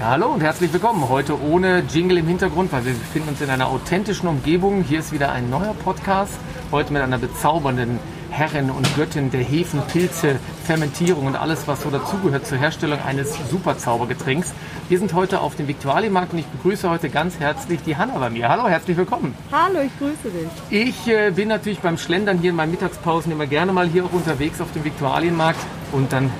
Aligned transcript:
Ja, 0.00 0.12
hallo 0.12 0.28
und 0.28 0.40
herzlich 0.40 0.72
willkommen. 0.72 1.10
Heute 1.10 1.38
ohne 1.38 1.80
Jingle 1.80 2.16
im 2.16 2.26
Hintergrund, 2.26 2.72
weil 2.72 2.86
wir 2.86 2.94
befinden 2.94 3.28
uns 3.28 3.42
in 3.42 3.50
einer 3.50 3.68
authentischen 3.68 4.30
Umgebung. 4.30 4.82
Hier 4.82 5.00
ist 5.00 5.12
wieder 5.12 5.30
ein 5.30 5.50
neuer 5.50 5.74
Podcast. 5.74 6.38
Heute 6.72 6.94
mit 6.94 7.02
einer 7.02 7.18
bezaubernden 7.18 7.98
Herrin 8.30 8.70
und 8.70 8.96
Göttin 8.96 9.30
der 9.30 9.42
Hefen, 9.42 9.82
Pilze, 9.92 10.36
Fermentierung 10.64 11.26
und 11.26 11.36
alles, 11.36 11.68
was 11.68 11.82
so 11.82 11.90
dazugehört 11.90 12.46
zur 12.46 12.56
Herstellung 12.56 12.98
eines 13.02 13.36
Superzaubergetränks. 13.50 14.54
Wir 14.88 14.98
sind 14.98 15.12
heute 15.12 15.42
auf 15.42 15.56
dem 15.56 15.68
Viktualienmarkt 15.68 16.32
und 16.32 16.38
ich 16.38 16.46
begrüße 16.46 16.88
heute 16.88 17.10
ganz 17.10 17.38
herzlich 17.38 17.82
die 17.82 17.98
Hanna 17.98 18.16
bei 18.16 18.30
mir. 18.30 18.48
Hallo, 18.48 18.68
herzlich 18.68 18.96
willkommen. 18.96 19.34
Hallo, 19.52 19.80
ich 19.84 19.98
grüße 19.98 20.30
dich. 20.34 20.48
Ich 20.70 21.08
äh, 21.08 21.30
bin 21.30 21.48
natürlich 21.48 21.80
beim 21.80 21.98
Schlendern 21.98 22.38
hier 22.38 22.50
in 22.50 22.56
meinen 22.56 22.70
Mittagspausen 22.70 23.32
immer 23.32 23.46
gerne 23.46 23.74
mal 23.74 23.86
hier 23.86 24.06
auch 24.06 24.12
unterwegs 24.12 24.62
auf 24.62 24.72
dem 24.72 24.82
Viktualienmarkt 24.82 25.60
und 25.92 26.10
dann 26.10 26.30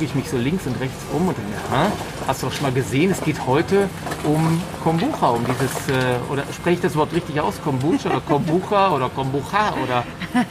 gucke 0.00 0.08
ich 0.08 0.14
mich 0.14 0.30
so 0.30 0.38
links 0.38 0.66
und 0.66 0.80
rechts 0.80 0.96
um 1.12 1.28
und 1.28 1.36
denke, 1.36 1.52
aha, 1.70 1.92
hast 2.26 2.42
du 2.42 2.46
doch 2.46 2.54
schon 2.54 2.62
mal 2.62 2.72
gesehen, 2.72 3.10
es 3.10 3.20
geht 3.20 3.46
heute 3.46 3.86
um 4.24 4.58
Kombucha, 4.82 5.28
um 5.28 5.44
dieses, 5.44 5.88
äh, 5.88 6.16
oder 6.32 6.42
spreche 6.54 6.76
ich 6.76 6.80
das 6.80 6.96
Wort 6.96 7.12
richtig 7.12 7.38
aus, 7.38 7.60
Kombucha 7.62 8.08
oder 8.08 8.20
Kombucha 8.20 8.94
oder 8.94 9.10
Kombucha 9.10 9.74
oder 9.82 10.04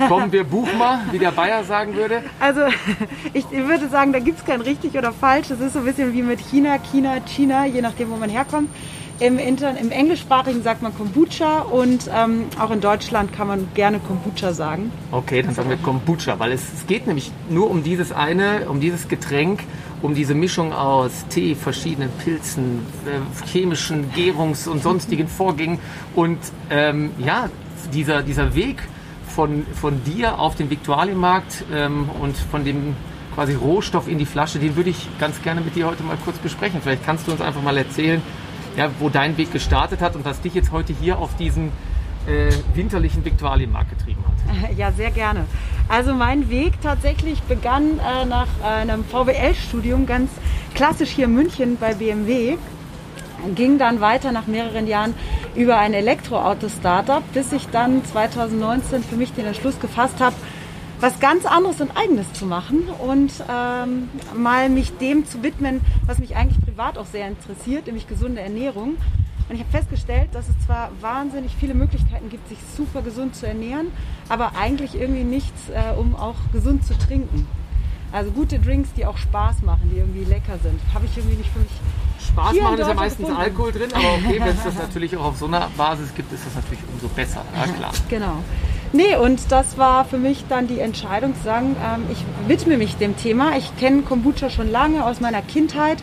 kommen 0.08 0.32
wir 0.32 0.44
Buchma, 0.44 1.02
wie 1.12 1.18
der 1.18 1.32
Bayer 1.32 1.64
sagen 1.64 1.96
würde? 1.96 2.22
Also 2.40 2.62
ich 3.34 3.50
würde 3.50 3.90
sagen, 3.90 4.14
da 4.14 4.20
gibt 4.20 4.38
es 4.38 4.46
kein 4.46 4.62
richtig 4.62 4.96
oder 4.96 5.12
falsch. 5.12 5.48
Das 5.48 5.60
ist 5.60 5.74
so 5.74 5.80
ein 5.80 5.86
bisschen 5.86 6.14
wie 6.14 6.22
mit 6.22 6.42
China, 6.42 6.78
China, 6.78 7.20
China, 7.26 7.66
je 7.66 7.82
nachdem, 7.82 8.12
wo 8.12 8.18
man 8.18 8.30
herkommt. 8.30 8.70
Im, 9.20 9.38
Inter 9.38 9.78
Im 9.78 9.92
Englischsprachigen 9.92 10.64
sagt 10.64 10.82
man 10.82 10.96
Kombucha 10.96 11.60
und 11.60 12.10
ähm, 12.14 12.46
auch 12.58 12.72
in 12.72 12.80
Deutschland 12.80 13.34
kann 13.34 13.48
man 13.48 13.68
gerne 13.74 14.00
Kombucha 14.00 14.54
sagen. 14.54 14.94
Okay, 15.12 15.42
dann 15.42 15.54
sagen 15.54 15.70
wir 15.70 15.76
Kombucha, 15.76 16.40
weil 16.40 16.54
es, 16.54 16.62
es 16.74 16.88
geht 16.88 17.06
nämlich 17.06 17.32
nur 17.50 17.70
um 17.70 17.84
dieses 17.84 18.14
eine, 18.14 18.70
um 18.70 18.80
dieses 18.80 19.10
Getränk, 19.10 19.64
um 20.02 20.16
diese 20.16 20.36
Mischung 20.36 20.72
aus 20.72 21.26
Tee, 21.28 21.56
verschiedenen 21.56 22.10
Pilzen, 22.24 22.86
äh, 23.06 23.46
chemischen 23.46 24.10
Gärungs- 24.14 24.70
und 24.70 24.82
sonstigen 24.82 25.28
Vorgängen 25.28 25.80
und 26.16 26.40
ähm, 26.70 27.12
ja, 27.18 27.50
dieser, 27.94 28.24
dieser 28.24 28.56
Weg 28.56 28.82
von, 29.28 29.66
von 29.74 30.02
dir 30.06 30.40
auf 30.40 30.56
den 30.56 30.70
Viktualienmarkt 30.70 31.66
ähm, 31.74 32.10
und 32.22 32.38
von 32.38 32.64
dem 32.64 32.96
quasi 33.36 33.54
Rohstoff 33.54 34.08
in 34.08 34.18
die 34.18 34.26
Flasche, 34.26 34.60
den 34.60 34.78
würde 34.78 34.92
ich 34.92 35.08
ganz 35.20 35.42
gerne 35.42 35.60
mit 35.60 35.76
dir 35.76 35.88
heute 35.88 36.04
mal 36.04 36.18
kurz 36.24 36.38
besprechen. 36.38 36.80
Vielleicht 36.82 37.06
kannst 37.06 37.28
du 37.28 37.32
uns 37.32 37.42
einfach 37.42 37.62
mal 37.62 37.78
erzählen, 37.78 38.22
ja, 38.78 38.90
wo 39.00 39.10
dein 39.10 39.38
Weg 39.38 39.52
gestartet 39.52 40.02
hat 40.02 40.16
und 40.16 40.26
was 40.26 40.42
dich 40.42 40.54
jetzt 40.54 40.72
heute 40.72 40.94
hier 40.94 41.20
auf 41.20 41.36
diesen 41.36 41.72
äh, 42.28 42.52
winterlichen 42.74 43.24
Viktualienmarkt 43.26 43.98
getrieben 43.98 44.24
hat. 44.26 44.34
Ja, 44.78 44.92
sehr 44.92 45.12
gerne. 45.12 45.46
Also 45.88 46.14
mein 46.14 46.50
Weg 46.50 46.82
tatsächlich 46.82 47.42
begann 47.44 48.00
äh, 48.00 48.26
nach 48.26 48.48
einem 48.64 49.04
VWL-Studium, 49.04 50.06
ganz 50.06 50.30
klassisch 50.76 51.10
hier 51.10 51.26
in 51.26 51.34
München 51.34 51.78
bei 51.80 51.94
BMW. 51.94 52.58
Ging 53.56 53.78
dann 53.78 54.02
weiter 54.02 54.32
nach 54.32 54.48
mehreren 54.48 54.86
Jahren 54.86 55.14
über 55.56 55.78
ein 55.78 55.94
Elektroauto-Startup, 55.94 57.24
bis 57.34 57.52
ich 57.54 57.68
dann 57.70 58.04
2019 58.04 59.04
für 59.04 59.16
mich 59.16 59.34
den 59.34 59.46
Entschluss 59.46 59.80
gefasst 59.80 60.20
habe, 60.20 60.36
was 61.00 61.20
ganz 61.20 61.46
anderes 61.46 61.80
und 61.80 61.92
eigenes 61.96 62.32
zu 62.34 62.46
machen 62.46 62.90
und 63.00 63.32
ähm, 63.50 64.10
mal 64.36 64.70
mich 64.70 64.98
dem 64.98 65.26
zu 65.26 65.42
widmen, 65.44 65.82
was 66.06 66.20
mich 66.20 66.36
eigentlich 66.36 66.60
privat 66.80 66.98
auch 66.98 67.06
sehr 67.06 67.28
interessiert, 67.28 67.88
nämlich 67.88 68.08
gesunde 68.08 68.40
Ernährung. 68.40 68.96
Und 69.50 69.56
ich 69.56 69.60
habe 69.60 69.72
festgestellt, 69.72 70.30
dass 70.32 70.48
es 70.48 70.58
zwar 70.66 70.92
wahnsinnig 71.02 71.54
viele 71.60 71.74
Möglichkeiten 71.74 72.30
gibt, 72.30 72.48
sich 72.48 72.60
super 72.78 73.02
gesund 73.02 73.36
zu 73.36 73.46
ernähren, 73.48 73.88
aber 74.30 74.56
eigentlich 74.56 74.96
irgendwie 74.96 75.26
nichts, 75.26 75.70
äh, 75.70 75.94
um 75.98 76.16
auch 76.16 76.36
gesund 76.54 76.86
zu 76.86 76.98
trinken. 76.98 77.48
Also 78.14 78.32
gute 78.32 78.60
Drinks, 78.60 78.94
die 78.96 79.06
auch 79.06 79.18
Spaß 79.18 79.62
machen, 79.64 79.92
die 79.94 79.98
irgendwie 79.98 80.24
lecker 80.24 80.58
sind, 80.64 80.80
habe 80.94 81.06
ich 81.06 81.18
irgendwie 81.18 81.36
nicht 81.36 81.50
für 81.50 81.60
mich. 81.60 81.72
Spaß 82.26 82.56
machen 82.62 82.80
ist 82.80 82.88
ja 82.88 82.94
meistens 82.94 83.28
gefunden. 83.28 83.42
Alkohol 83.42 83.72
drin, 83.74 83.90
aber 83.94 84.14
okay, 84.14 84.40
wenn 84.40 84.56
es 84.56 84.64
das 84.64 84.76
natürlich 84.76 85.18
auch 85.18 85.26
auf 85.26 85.38
so 85.38 85.48
einer 85.48 85.70
Basis 85.76 86.16
gibt, 86.16 86.32
ist 86.32 86.46
das 86.46 86.56
natürlich 86.56 86.84
umso 86.94 87.08
besser. 87.10 87.44
Ja, 87.56 87.74
klar. 87.74 87.92
Genau. 88.10 88.44
Nee, 88.94 89.18
und 89.18 89.52
das 89.52 89.78
war 89.78 90.06
für 90.06 90.18
mich 90.18 90.46
dann 90.48 90.68
die 90.68 90.80
Entscheidung 90.80 91.36
zu 91.36 91.44
sagen, 91.44 91.76
ähm, 91.84 92.06
ich 92.12 92.24
widme 92.48 92.78
mich 92.78 92.96
dem 92.96 93.18
Thema. 93.18 93.58
Ich 93.58 93.76
kenne 93.78 94.04
Kombucha 94.04 94.50
schon 94.50 94.72
lange 94.72 95.06
aus 95.06 95.20
meiner 95.20 95.42
Kindheit 95.42 96.02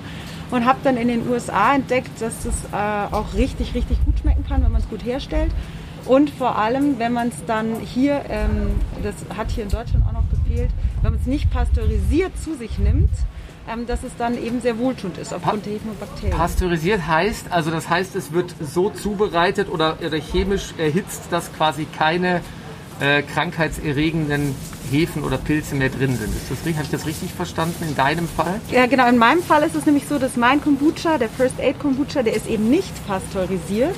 und 0.51 0.65
habe 0.65 0.79
dann 0.85 0.97
in 0.97 1.09
den 1.09 1.29
USA 1.29 1.75
entdeckt, 1.75 2.21
dass 2.21 2.45
es 2.45 2.55
äh, 2.73 2.77
auch 2.77 3.35
richtig, 3.35 3.75
richtig 3.75 4.05
gut 4.05 4.19
schmecken 4.21 4.45
kann, 4.47 4.63
wenn 4.65 4.73
man 4.73 4.81
es 4.81 4.89
gut 4.89 5.05
herstellt. 5.05 5.51
Und 6.05 6.31
vor 6.31 6.57
allem, 6.57 6.99
wenn 6.99 7.13
man 7.13 7.29
es 7.29 7.45
dann 7.47 7.81
hier, 7.81 8.25
ähm, 8.29 8.81
das 9.03 9.15
hat 9.37 9.51
hier 9.51 9.65
in 9.65 9.71
Deutschland 9.71 10.05
auch 10.07 10.13
noch 10.13 10.31
gefehlt, 10.31 10.71
wenn 11.03 11.13
man 11.13 11.21
es 11.21 11.27
nicht 11.27 11.51
pasteurisiert 11.51 12.33
zu 12.43 12.55
sich 12.55 12.79
nimmt, 12.79 13.11
ähm, 13.69 13.87
dass 13.87 14.05
es 14.05 14.13
dann 14.17 14.41
eben 14.41 14.61
sehr 14.61 14.79
wohltuend 14.79 15.19
ist 15.19 15.35
aufgrund 15.35 15.65
pa 15.65 15.71
der 15.71 15.81
Hämobakterien. 15.81 16.37
Pasteurisiert 16.37 17.07
heißt, 17.07 17.51
also 17.51 17.73
das 17.73 17.89
heißt, 17.89 18.15
es 18.15 18.33
wird 18.33 18.55
so 18.61 18.91
zubereitet 18.91 19.69
oder, 19.69 19.99
oder 20.01 20.19
chemisch 20.19 20.75
erhitzt, 20.79 21.23
dass 21.31 21.53
quasi 21.53 21.87
keine 21.87 22.41
äh, 23.01 23.23
krankheitserregenden 23.23 24.55
Hefen 24.91 25.25
oder 25.25 25.39
Pilze 25.39 25.75
mehr 25.75 25.89
drin 25.89 26.17
sind. 26.17 26.35
Ist 26.35 26.51
das? 26.51 26.75
Habe 26.75 26.85
ich 26.85 26.91
das 26.91 27.07
richtig 27.07 27.33
verstanden 27.33 27.85
in 27.89 27.95
deinem 27.95 28.29
Fall? 28.29 28.61
Ja, 28.71 28.87
genau. 28.87 29.09
In 29.09 29.19
meinem 29.19 29.43
Fall 29.43 29.63
ist 29.63 29.75
es 29.75 29.87
nämlich 29.87 30.07
so, 30.09 30.19
dass 30.19 30.37
mein 30.37 30.61
Kombucha, 30.61 31.19
der 31.19 31.29
First 31.29 31.61
Aid 31.61 31.79
Kombucha, 31.79 32.23
der 32.23 32.35
ist 32.35 32.47
eben 32.47 32.69
nicht 32.71 33.07
pasteurisiert. 33.07 33.97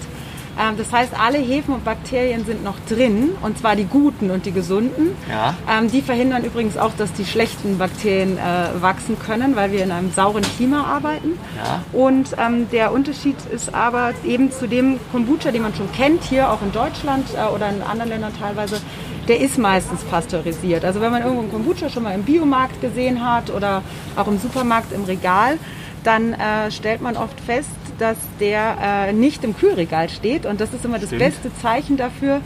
Ähm, 0.59 0.77
das 0.77 0.93
heißt, 0.93 1.13
alle 1.19 1.39
Hefen 1.39 1.75
und 1.75 1.85
Bakterien 1.85 2.45
sind 2.45 2.65
noch 2.65 2.77
drin, 2.89 3.31
und 3.43 3.59
zwar 3.59 3.77
die 3.77 3.85
guten 3.85 4.31
und 4.31 4.47
die 4.47 4.53
gesunden. 4.53 5.17
Ja. 5.29 5.55
Ähm, 5.71 5.91
die 5.91 6.03
verhindern 6.03 6.45
übrigens 6.45 6.77
auch, 6.77 6.93
dass 6.97 7.13
die 7.13 7.25
schlechten 7.25 7.79
Bakterien 7.79 8.39
äh, 8.39 8.83
wachsen 8.83 9.19
können, 9.19 9.55
weil 9.57 9.73
wir 9.73 9.85
in 9.85 9.93
einem 9.93 10.11
sauren 10.13 10.43
Klima 10.57 10.85
arbeiten. 10.85 11.39
Ja. 11.57 11.83
Und 11.93 12.35
ähm, 12.39 12.69
der 12.71 12.93
Unterschied 12.93 13.37
ist 13.53 13.75
aber 13.75 14.13
eben 14.25 14.51
zu 14.51 14.67
dem 14.67 14.99
Kombucha, 15.13 15.51
den 15.51 15.63
man 15.63 15.75
schon 15.75 15.91
kennt, 15.93 16.25
hier 16.25 16.51
auch 16.51 16.63
in 16.63 16.73
Deutschland 16.73 17.27
äh, 17.35 17.53
oder 17.55 17.69
in 17.69 17.83
anderen 17.83 18.11
Ländern 18.11 18.33
teilweise, 18.39 18.81
der 19.29 19.41
ist 19.41 19.59
meistens 19.59 20.03
pasteurisiert. 20.05 20.85
Also 20.85 21.01
wenn 21.01 21.13
man 21.13 21.23
irgendwo 21.23 21.43
einen 21.43 21.53
Kombucha 21.53 21.91
schon 21.91 22.03
mal 22.03 22.15
im 22.15 22.23
Biomarkt 22.23 22.81
gesehen 22.81 23.25
hat 23.25 23.51
oder 23.51 23.83
auch 24.17 24.27
im 24.27 24.39
Supermarkt 24.39 24.93
im 24.93 25.05
Regal, 25.05 25.59
dann 26.03 26.33
äh, 26.33 26.71
stellt 26.71 27.03
man 27.03 27.17
oft 27.17 27.39
fest, 27.41 27.69
dass 27.99 28.17
der 28.41 28.77
äh, 29.09 29.13
nicht 29.13 29.45
im 29.45 29.57
Kühlregal 29.57 30.09
steht. 30.09 30.47
Und 30.47 30.61
das 30.61 30.73
ist 30.73 30.85
immer 30.85 30.99
das 30.99 31.11
beste 31.11 31.55
Zeichen 31.61 31.97
dafür, 31.97 32.41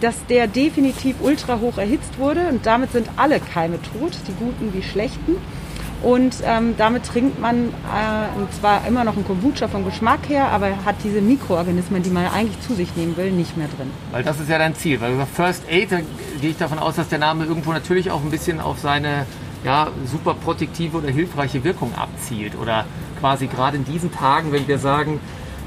dass 0.00 0.14
der 0.26 0.46
definitiv 0.46 1.16
ultra 1.20 1.60
hoch 1.60 1.78
erhitzt 1.78 2.18
wurde. 2.18 2.48
Und 2.48 2.66
damit 2.66 2.92
sind 2.92 3.08
alle 3.16 3.40
Keime 3.40 3.78
tot, 3.82 4.12
die 4.26 4.32
guten 4.32 4.74
wie 4.74 4.82
schlechten. 4.82 5.36
Und 6.02 6.36
ähm, 6.44 6.74
damit 6.76 7.04
trinkt 7.04 7.40
man 7.40 7.68
äh, 7.68 8.38
und 8.38 8.52
zwar 8.52 8.86
immer 8.86 9.02
noch 9.02 9.16
ein 9.16 9.26
Kombucha 9.26 9.66
vom 9.66 9.84
Geschmack 9.84 10.28
her, 10.28 10.48
aber 10.48 10.84
hat 10.84 10.96
diese 11.02 11.22
Mikroorganismen, 11.22 12.02
die 12.02 12.10
man 12.10 12.26
eigentlich 12.26 12.60
zu 12.60 12.74
sich 12.74 12.94
nehmen 12.96 13.16
will, 13.16 13.32
nicht 13.32 13.56
mehr 13.56 13.68
drin. 13.68 13.90
Weil 14.12 14.22
das 14.22 14.38
ist 14.38 14.50
ja 14.50 14.58
dein 14.58 14.74
Ziel. 14.74 15.00
Weil 15.00 15.16
First 15.34 15.62
Aid, 15.70 15.92
da 15.92 15.98
gehe 16.40 16.50
ich 16.50 16.58
davon 16.58 16.78
aus, 16.78 16.96
dass 16.96 17.08
der 17.08 17.18
Name 17.18 17.46
irgendwo 17.46 17.72
natürlich 17.72 18.10
auch 18.10 18.22
ein 18.22 18.30
bisschen 18.30 18.60
auf 18.60 18.78
seine 18.78 19.26
ja, 19.66 19.88
super 20.10 20.34
protektive 20.34 20.98
oder 20.98 21.10
hilfreiche 21.10 21.64
Wirkung 21.64 21.92
abzielt. 21.96 22.56
Oder 22.56 22.86
quasi 23.18 23.48
gerade 23.48 23.76
in 23.76 23.84
diesen 23.84 24.12
Tagen, 24.12 24.52
wenn 24.52 24.68
wir 24.68 24.78
sagen, 24.78 25.20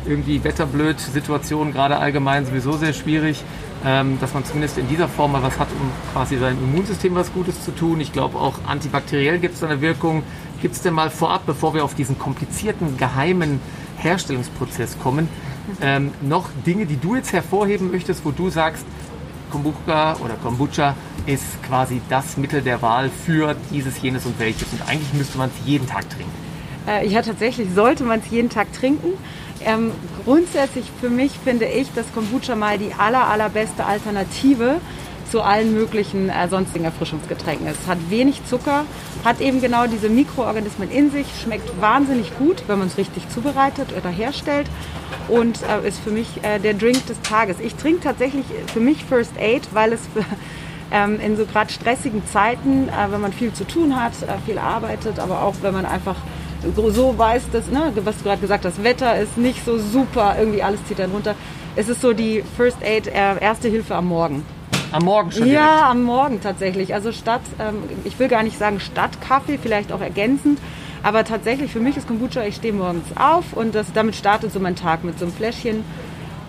irgendwie 0.05 0.41
wetterblöd, 0.41 0.97
Situation 0.99 1.73
gerade 1.73 1.97
allgemein 1.97 2.45
sowieso 2.45 2.77
sehr 2.77 2.93
schwierig, 2.93 3.43
ähm, 3.85 4.17
dass 4.21 4.33
man 4.33 4.45
zumindest 4.45 4.77
in 4.77 4.87
dieser 4.87 5.09
Form 5.09 5.33
mal 5.33 5.43
was 5.43 5.59
hat, 5.59 5.67
um 5.71 5.91
quasi 6.13 6.37
sein 6.37 6.57
Immunsystem 6.57 7.13
was 7.13 7.33
Gutes 7.33 7.65
zu 7.65 7.71
tun. 7.71 7.99
Ich 7.99 8.13
glaube 8.13 8.39
auch 8.39 8.53
antibakteriell 8.65 9.37
gibt 9.37 9.55
es 9.55 9.63
eine 9.63 9.81
Wirkung. 9.81 10.23
Gibt 10.61 10.75
es 10.75 10.81
denn 10.81 10.93
mal 10.93 11.09
vorab, 11.09 11.45
bevor 11.45 11.73
wir 11.73 11.83
auf 11.83 11.93
diesen 11.93 12.17
komplizierten, 12.17 12.97
geheimen 12.97 13.59
Herstellungsprozess 13.97 14.97
kommen, 14.99 15.27
ähm, 15.81 16.11
noch 16.21 16.49
Dinge, 16.65 16.85
die 16.85 16.97
du 16.97 17.15
jetzt 17.15 17.33
hervorheben 17.33 17.91
möchtest, 17.91 18.23
wo 18.23 18.31
du 18.31 18.49
sagst, 18.49 18.85
Kombucha 19.49 20.15
oder 20.23 20.35
Kombucha 20.35 20.95
ist 21.25 21.61
quasi 21.63 22.01
das 22.09 22.37
Mittel 22.37 22.61
der 22.61 22.81
Wahl 22.81 23.09
für 23.09 23.55
dieses, 23.71 24.01
jenes 24.01 24.25
und 24.25 24.39
welches. 24.39 24.67
Und 24.71 24.81
eigentlich 24.87 25.13
müsste 25.13 25.37
man 25.37 25.49
es 25.49 25.67
jeden 25.67 25.87
Tag 25.87 26.09
trinken. 26.09 26.31
Äh, 26.87 27.07
ja, 27.07 27.21
tatsächlich 27.21 27.69
sollte 27.73 28.03
man 28.03 28.19
es 28.19 28.29
jeden 28.29 28.49
Tag 28.49 28.71
trinken. 28.73 29.13
Ähm, 29.61 29.91
grundsätzlich 30.23 30.85
für 31.01 31.09
mich 31.09 31.33
finde 31.43 31.65
ich, 31.65 31.91
dass 31.93 32.11
Kombucha 32.13 32.55
mal 32.55 32.77
die 32.77 32.93
aller, 32.97 33.27
allerbeste 33.27 33.85
Alternative 33.85 34.79
zu 35.29 35.41
allen 35.41 35.73
möglichen 35.73 36.29
äh, 36.29 36.47
sonstigen 36.47 36.85
Erfrischungsgetränken. 36.85 37.67
Es 37.67 37.87
hat 37.87 37.97
wenig 38.09 38.45
Zucker, 38.45 38.85
hat 39.23 39.41
eben 39.41 39.61
genau 39.61 39.87
diese 39.87 40.09
Mikroorganismen 40.09 40.89
in 40.91 41.11
sich, 41.11 41.27
schmeckt 41.41 41.81
wahnsinnig 41.81 42.37
gut, 42.37 42.63
wenn 42.67 42.79
man 42.79 42.87
es 42.87 42.97
richtig 42.97 43.29
zubereitet 43.29 43.89
oder 43.97 44.09
herstellt 44.09 44.67
und 45.27 45.59
äh, 45.63 45.87
ist 45.87 45.99
für 45.99 46.11
mich 46.11 46.43
äh, 46.43 46.59
der 46.59 46.73
Drink 46.73 47.05
des 47.07 47.21
Tages. 47.21 47.57
Ich 47.59 47.75
trinke 47.75 48.01
tatsächlich 48.01 48.45
für 48.73 48.79
mich 48.79 49.05
First 49.05 49.33
Aid, 49.39 49.67
weil 49.73 49.93
es 49.93 50.01
für, 50.13 50.25
ähm, 50.91 51.19
in 51.19 51.37
so 51.37 51.45
gerade 51.45 51.71
stressigen 51.71 52.25
Zeiten, 52.27 52.89
äh, 52.89 53.11
wenn 53.11 53.21
man 53.21 53.33
viel 53.33 53.53
zu 53.53 53.65
tun 53.65 54.01
hat, 54.01 54.13
äh, 54.23 54.37
viel 54.45 54.57
arbeitet, 54.57 55.19
aber 55.19 55.43
auch 55.43 55.55
wenn 55.61 55.73
man 55.73 55.85
einfach 55.85 56.15
so 56.75 57.17
weiß, 57.17 57.51
dass, 57.53 57.67
ne, 57.67 57.93
was 58.03 58.17
du 58.17 58.23
gerade 58.23 58.41
gesagt 58.41 58.65
hast, 58.65 58.83
Wetter 58.83 59.17
ist 59.17 59.37
nicht 59.37 59.63
so 59.63 59.77
super, 59.77 60.35
irgendwie 60.37 60.61
alles 60.61 60.83
zieht 60.85 60.99
dann 60.99 61.11
runter. 61.11 61.35
Es 61.75 61.87
ist 61.87 62.01
so 62.01 62.11
die 62.11 62.43
First 62.57 62.83
Aid, 62.83 63.07
äh, 63.07 63.39
erste 63.39 63.69
Hilfe 63.69 63.95
am 63.95 64.07
Morgen. 64.07 64.43
Am 64.91 65.03
Morgen 65.03 65.31
schon? 65.31 65.47
Ja, 65.47 65.67
direkt. 65.67 65.83
am 65.83 66.03
Morgen 66.03 66.41
tatsächlich. 66.41 66.93
Also 66.93 67.11
statt, 67.11 67.41
ähm, 67.59 67.83
ich 68.05 68.17
will 68.19 68.27
gar 68.27 68.43
nicht 68.43 68.57
sagen 68.57 68.79
statt 68.79 69.11
Kaffee, 69.21 69.57
vielleicht 69.57 69.91
auch 69.91 70.01
ergänzend, 70.01 70.59
Aber 71.01 71.23
tatsächlich, 71.23 71.71
für 71.71 71.79
mich 71.79 71.95
ist 71.95 72.07
Kombucha, 72.07 72.43
ich 72.43 72.55
stehe 72.55 72.73
morgens 72.73 73.05
auf 73.15 73.53
und 73.53 73.73
das, 73.73 73.93
damit 73.93 74.15
startet 74.15 74.51
so 74.51 74.59
mein 74.59 74.75
Tag 74.75 75.03
mit 75.03 75.17
so 75.17 75.25
einem 75.25 75.33
Fläschchen 75.33 75.83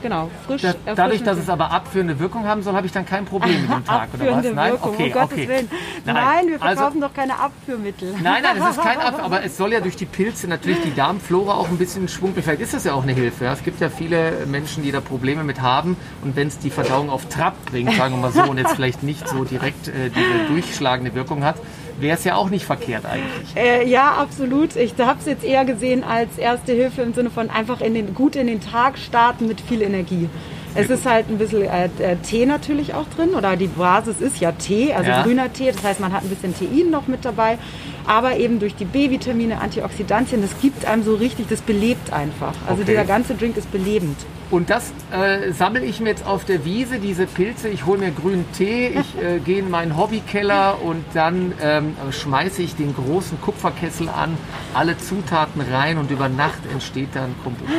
Genau, 0.02 0.30
frisch. 0.46 0.62
Da, 0.62 0.74
dadurch, 0.94 1.22
dass 1.22 1.38
es 1.38 1.48
aber 1.48 1.70
abführende 1.70 2.18
Wirkung 2.18 2.44
haben 2.44 2.62
soll, 2.62 2.74
habe 2.74 2.86
ich 2.86 2.92
dann 2.92 3.06
kein 3.06 3.24
Problem 3.24 3.62
mit 3.62 3.70
dem 3.70 3.84
Tag, 3.84 4.08
oder 4.14 4.36
was? 4.36 4.46
Nein, 4.52 4.72
Wirkung, 4.72 4.94
okay, 4.94 5.14
um 5.14 5.22
okay. 5.22 5.48
Willen. 5.48 5.70
Nein, 6.04 6.14
nein 6.14 6.48
wir 6.48 6.58
verkaufen 6.58 6.84
also, 6.84 7.00
doch 7.00 7.14
keine 7.14 7.38
Abführmittel. 7.38 8.14
Nein, 8.22 8.42
nein, 8.42 8.56
es 8.58 8.76
ist 8.76 8.82
kein 8.82 8.98
Abführ, 8.98 9.24
aber 9.24 9.44
es 9.44 9.56
soll 9.56 9.72
ja 9.72 9.80
durch 9.80 9.96
die 9.96 10.06
Pilze 10.06 10.48
natürlich 10.48 10.80
die 10.82 10.94
Darmflora 10.94 11.54
auch 11.54 11.68
ein 11.68 11.78
bisschen 11.78 12.08
schwung. 12.08 12.34
Vielleicht 12.34 12.60
ist 12.60 12.74
das 12.74 12.84
ja 12.84 12.94
auch 12.94 13.02
eine 13.02 13.12
Hilfe. 13.12 13.44
Ja? 13.44 13.52
Es 13.52 13.62
gibt 13.62 13.80
ja 13.80 13.88
viele 13.88 14.46
Menschen, 14.46 14.82
die 14.82 14.92
da 14.92 15.00
Probleme 15.00 15.44
mit 15.44 15.60
haben 15.60 15.96
und 16.22 16.36
wenn 16.36 16.48
es 16.48 16.58
die 16.58 16.70
Verdauung 16.70 17.10
auf 17.10 17.26
Trab 17.26 17.54
bringt, 17.66 17.94
sagen 17.94 18.14
wir 18.14 18.20
mal 18.20 18.32
so, 18.32 18.42
und 18.42 18.58
jetzt 18.58 18.74
vielleicht 18.74 19.02
nicht 19.02 19.28
so 19.28 19.44
direkt 19.44 19.88
äh, 19.88 20.10
diese 20.10 20.46
durchschlagende 20.48 21.14
Wirkung 21.14 21.44
hat, 21.44 21.56
wäre 22.00 22.16
es 22.16 22.24
ja 22.24 22.36
auch 22.36 22.50
nicht 22.50 22.64
verkehrt 22.64 23.04
eigentlich. 23.06 23.56
Äh, 23.56 23.88
ja, 23.88 24.12
absolut. 24.12 24.76
Ich 24.76 24.94
habe 24.98 25.18
es 25.18 25.26
jetzt 25.26 25.44
eher 25.44 25.64
gesehen 25.64 26.04
als 26.04 26.38
erste 26.38 26.72
Hilfe 26.72 27.02
im 27.02 27.14
Sinne 27.14 27.30
von 27.30 27.50
einfach 27.50 27.80
in 27.80 27.94
den, 27.94 28.14
gut 28.14 28.36
in 28.36 28.46
den 28.46 28.60
Tag 28.60 28.98
starten 28.98 29.46
mit 29.46 29.60
viel 29.60 29.82
Energie. 29.82 30.28
Es 30.74 30.88
ist 30.88 31.04
halt 31.04 31.28
ein 31.28 31.38
bisschen 31.38 31.62
äh, 31.62 31.86
äh, 31.98 32.16
Tee 32.16 32.46
natürlich 32.46 32.94
auch 32.94 33.06
drin 33.16 33.30
oder 33.34 33.56
die 33.56 33.66
Basis 33.66 34.20
ist 34.20 34.40
ja 34.40 34.52
Tee, 34.52 34.92
also 34.92 35.10
ja. 35.10 35.22
grüner 35.22 35.52
Tee. 35.52 35.72
Das 35.72 35.82
heißt, 35.82 36.00
man 36.00 36.12
hat 36.12 36.22
ein 36.22 36.28
bisschen 36.28 36.54
Tein 36.54 36.90
noch 36.90 37.08
mit 37.08 37.24
dabei, 37.24 37.58
aber 38.06 38.36
eben 38.36 38.60
durch 38.60 38.76
die 38.76 38.84
B-Vitamine, 38.84 39.60
Antioxidantien, 39.60 40.42
das 40.42 40.60
gibt 40.60 40.84
einem 40.84 41.02
so 41.02 41.14
richtig, 41.14 41.48
das 41.48 41.60
belebt 41.60 42.12
einfach. 42.12 42.54
Also 42.68 42.82
okay. 42.82 42.92
dieser 42.92 43.04
ganze 43.04 43.34
Drink 43.34 43.56
ist 43.56 43.70
belebend. 43.72 44.16
Und 44.50 44.68
das 44.68 44.92
äh, 45.12 45.52
sammle 45.52 45.84
ich 45.84 46.00
mir 46.00 46.08
jetzt 46.08 46.26
auf 46.26 46.44
der 46.44 46.64
Wiese, 46.64 46.98
diese 46.98 47.26
Pilze. 47.26 47.68
Ich 47.68 47.86
hole 47.86 47.98
mir 47.98 48.10
grünen 48.10 48.44
Tee, 48.52 48.88
ich 48.88 49.16
äh, 49.22 49.38
gehe 49.38 49.60
in 49.60 49.70
meinen 49.70 49.96
Hobbykeller 49.96 50.82
und 50.82 51.04
dann 51.14 51.52
ähm, 51.62 51.94
schmeiße 52.10 52.60
ich 52.62 52.74
den 52.74 52.94
großen 52.94 53.40
Kupferkessel 53.40 54.08
an, 54.08 54.36
alle 54.74 54.98
Zutaten 54.98 55.60
rein 55.60 55.98
und 55.98 56.10
über 56.10 56.28
Nacht 56.28 56.60
entsteht 56.72 57.10
dann 57.14 57.34
Kombucha. 57.44 57.70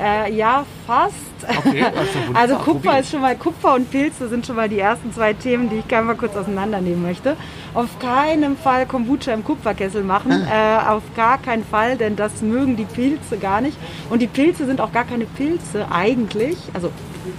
Äh, 0.00 0.32
ja, 0.32 0.64
fast. 0.86 1.14
Okay, 1.44 1.82
also, 1.82 2.00
also 2.34 2.54
Kupfer 2.56 3.00
ist 3.00 3.10
schon 3.10 3.20
mal, 3.20 3.36
Kupfer 3.36 3.74
und 3.74 3.90
Pilze 3.90 4.28
sind 4.28 4.46
schon 4.46 4.56
mal 4.56 4.68
die 4.68 4.78
ersten 4.78 5.12
zwei 5.12 5.32
Themen, 5.32 5.68
die 5.68 5.76
ich 5.76 5.88
gerne 5.88 6.06
mal 6.06 6.16
kurz 6.16 6.36
auseinandernehmen 6.36 7.02
möchte. 7.02 7.36
Auf 7.74 7.98
keinen 7.98 8.56
Fall 8.56 8.86
Kombucha 8.86 9.32
im 9.32 9.44
Kupferkessel 9.44 10.04
machen, 10.04 10.32
äh, 10.50 10.88
auf 10.88 11.02
gar 11.16 11.38
keinen 11.38 11.64
Fall, 11.64 11.96
denn 11.96 12.16
das 12.16 12.42
mögen 12.42 12.76
die 12.76 12.84
Pilze 12.84 13.38
gar 13.38 13.60
nicht. 13.60 13.76
Und 14.10 14.20
die 14.20 14.26
Pilze 14.26 14.66
sind 14.66 14.80
auch 14.80 14.92
gar 14.92 15.04
keine 15.04 15.24
Pilze 15.24 15.86
eigentlich, 15.90 16.56
also 16.74 16.90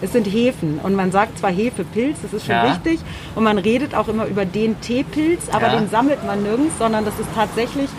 es 0.01 0.13
sind 0.13 0.27
Hefen 0.27 0.79
und 0.83 0.95
man 0.95 1.11
sagt 1.11 1.39
zwar 1.39 1.51
Hefepilz, 1.51 2.19
das 2.21 2.33
ist 2.33 2.45
schon 2.45 2.55
ja. 2.55 2.63
richtig 2.63 2.99
und 3.35 3.43
man 3.43 3.57
redet 3.57 3.95
auch 3.95 4.07
immer 4.07 4.25
über 4.25 4.45
den 4.45 4.79
Teepilz, 4.81 5.49
aber 5.51 5.67
ja. 5.67 5.79
den 5.79 5.89
sammelt 5.89 6.25
man 6.25 6.43
nirgends, 6.43 6.77
sondern 6.77 7.05
das 7.05 7.19
ist 7.19 7.29
tatsächlich 7.33 7.89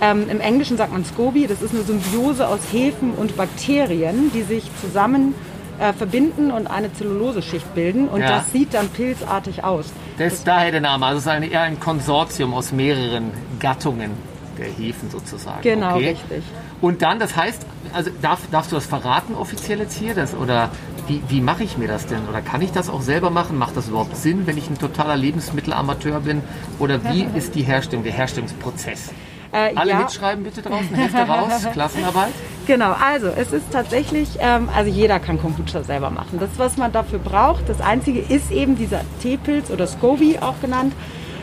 ähm, 0.00 0.28
Im 0.30 0.40
Englischen 0.40 0.76
sagt 0.76 0.92
man 0.92 1.04
SCOBY, 1.04 1.46
das 1.46 1.62
ist 1.62 1.74
eine 1.74 1.82
Symbiose 1.82 2.46
aus 2.46 2.60
Hefen 2.72 3.12
und 3.14 3.36
Bakterien, 3.36 4.30
die 4.32 4.42
sich 4.42 4.64
zusammen 4.80 5.34
äh, 5.78 5.92
verbinden 5.92 6.50
und 6.50 6.66
eine 6.66 6.92
Zelluloseschicht 6.92 7.74
bilden 7.74 8.08
und 8.08 8.20
ja. 8.20 8.38
das 8.38 8.52
sieht 8.52 8.74
dann 8.74 8.88
pilzartig 8.88 9.64
aus. 9.64 9.86
Das 10.18 10.34
ist 10.34 10.46
daher 10.46 10.70
der 10.70 10.80
Name, 10.80 11.06
also 11.06 11.18
es 11.18 11.24
ist 11.24 11.30
eine, 11.30 11.46
eher 11.46 11.62
ein 11.62 11.80
Konsortium 11.80 12.54
aus 12.54 12.72
mehreren 12.72 13.30
Gattungen 13.58 14.12
der 14.58 14.66
Hefen 14.66 15.10
sozusagen. 15.10 15.62
Genau, 15.62 15.96
okay. 15.96 16.10
richtig. 16.10 16.44
Und 16.80 17.02
dann, 17.02 17.18
das 17.18 17.36
heißt, 17.36 17.64
also 17.92 18.10
darf, 18.22 18.40
darfst 18.50 18.72
du 18.72 18.76
das 18.76 18.86
verraten 18.86 19.34
offiziell 19.34 19.78
jetzt 19.80 19.96
hier? 19.96 20.14
Das, 20.14 20.34
oder 20.34 20.70
wie, 21.06 21.22
wie 21.28 21.40
mache 21.40 21.64
ich 21.64 21.78
mir 21.78 21.88
das 21.88 22.06
denn? 22.06 22.28
Oder 22.28 22.40
kann 22.40 22.60
ich 22.60 22.72
das 22.72 22.88
auch 22.88 23.00
selber 23.00 23.30
machen? 23.30 23.56
Macht 23.56 23.76
das 23.76 23.88
überhaupt 23.88 24.16
Sinn, 24.16 24.46
wenn 24.46 24.56
ich 24.56 24.68
ein 24.68 24.78
totaler 24.78 25.16
Lebensmittelamateur 25.16 26.20
bin? 26.20 26.42
Oder 26.78 27.02
wie 27.04 27.26
ist 27.36 27.54
die 27.54 27.62
Herstellung, 27.62 28.04
der 28.04 28.12
Herstellungsprozess? 28.12 29.10
Äh, 29.52 29.74
Alle 29.74 29.92
ja. 29.92 29.98
mitschreiben 30.00 30.44
bitte 30.44 30.62
draußen, 30.62 30.94
Hefte 30.94 31.22
raus, 31.28 31.66
Klassenarbeit. 31.72 32.32
Genau, 32.66 32.92
also 32.92 33.28
es 33.28 33.52
ist 33.52 33.72
tatsächlich, 33.72 34.28
ähm, 34.40 34.68
also 34.74 34.90
jeder 34.90 35.18
kann 35.20 35.40
Kombucha 35.40 35.82
selber 35.82 36.10
machen. 36.10 36.38
Das, 36.38 36.50
was 36.58 36.76
man 36.76 36.92
dafür 36.92 37.18
braucht, 37.18 37.68
das 37.68 37.80
Einzige 37.80 38.20
ist 38.20 38.50
eben 38.50 38.76
dieser 38.76 39.00
Teepilz 39.22 39.70
oder 39.70 39.86
Scoby 39.86 40.38
auch 40.40 40.60
genannt. 40.60 40.92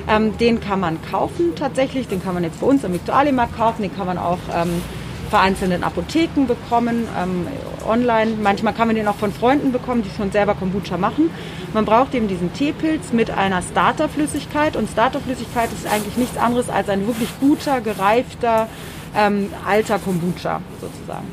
Ähm, 0.07 0.37
den 0.37 0.59
kann 0.59 0.79
man 0.79 0.99
kaufen 1.09 1.55
tatsächlich, 1.55 2.07
den 2.07 2.21
kann 2.23 2.35
man 2.35 2.43
jetzt 2.43 2.59
bei 2.59 2.67
uns 2.67 2.85
am 2.85 2.93
Viktualienmarkt 2.93 3.57
kaufen, 3.57 3.81
den 3.81 3.95
kann 3.95 4.05
man 4.05 4.19
auch 4.19 4.37
ähm, 4.53 4.83
vereinzelten 5.29 5.83
Apotheken 5.83 6.45
bekommen, 6.47 7.07
ähm, 7.17 7.47
online. 7.87 8.33
Manchmal 8.41 8.73
kann 8.73 8.87
man 8.87 8.95
den 8.95 9.07
auch 9.07 9.15
von 9.15 9.31
Freunden 9.31 9.71
bekommen, 9.71 10.03
die 10.03 10.09
schon 10.15 10.31
selber 10.31 10.55
Kombucha 10.55 10.97
machen. 10.97 11.29
Man 11.73 11.85
braucht 11.85 12.13
eben 12.15 12.27
diesen 12.27 12.53
Teepilz 12.53 13.11
mit 13.11 13.31
einer 13.31 13.61
Starterflüssigkeit 13.61 14.75
und 14.75 14.89
Starterflüssigkeit 14.89 15.69
ist 15.73 15.91
eigentlich 15.91 16.17
nichts 16.17 16.37
anderes 16.37 16.69
als 16.69 16.89
ein 16.89 17.07
wirklich 17.07 17.29
guter, 17.39 17.81
gereifter, 17.81 18.67
ähm, 19.15 19.49
alter 19.67 19.99
Kombucha 19.99 20.61
sozusagen. 20.79 21.27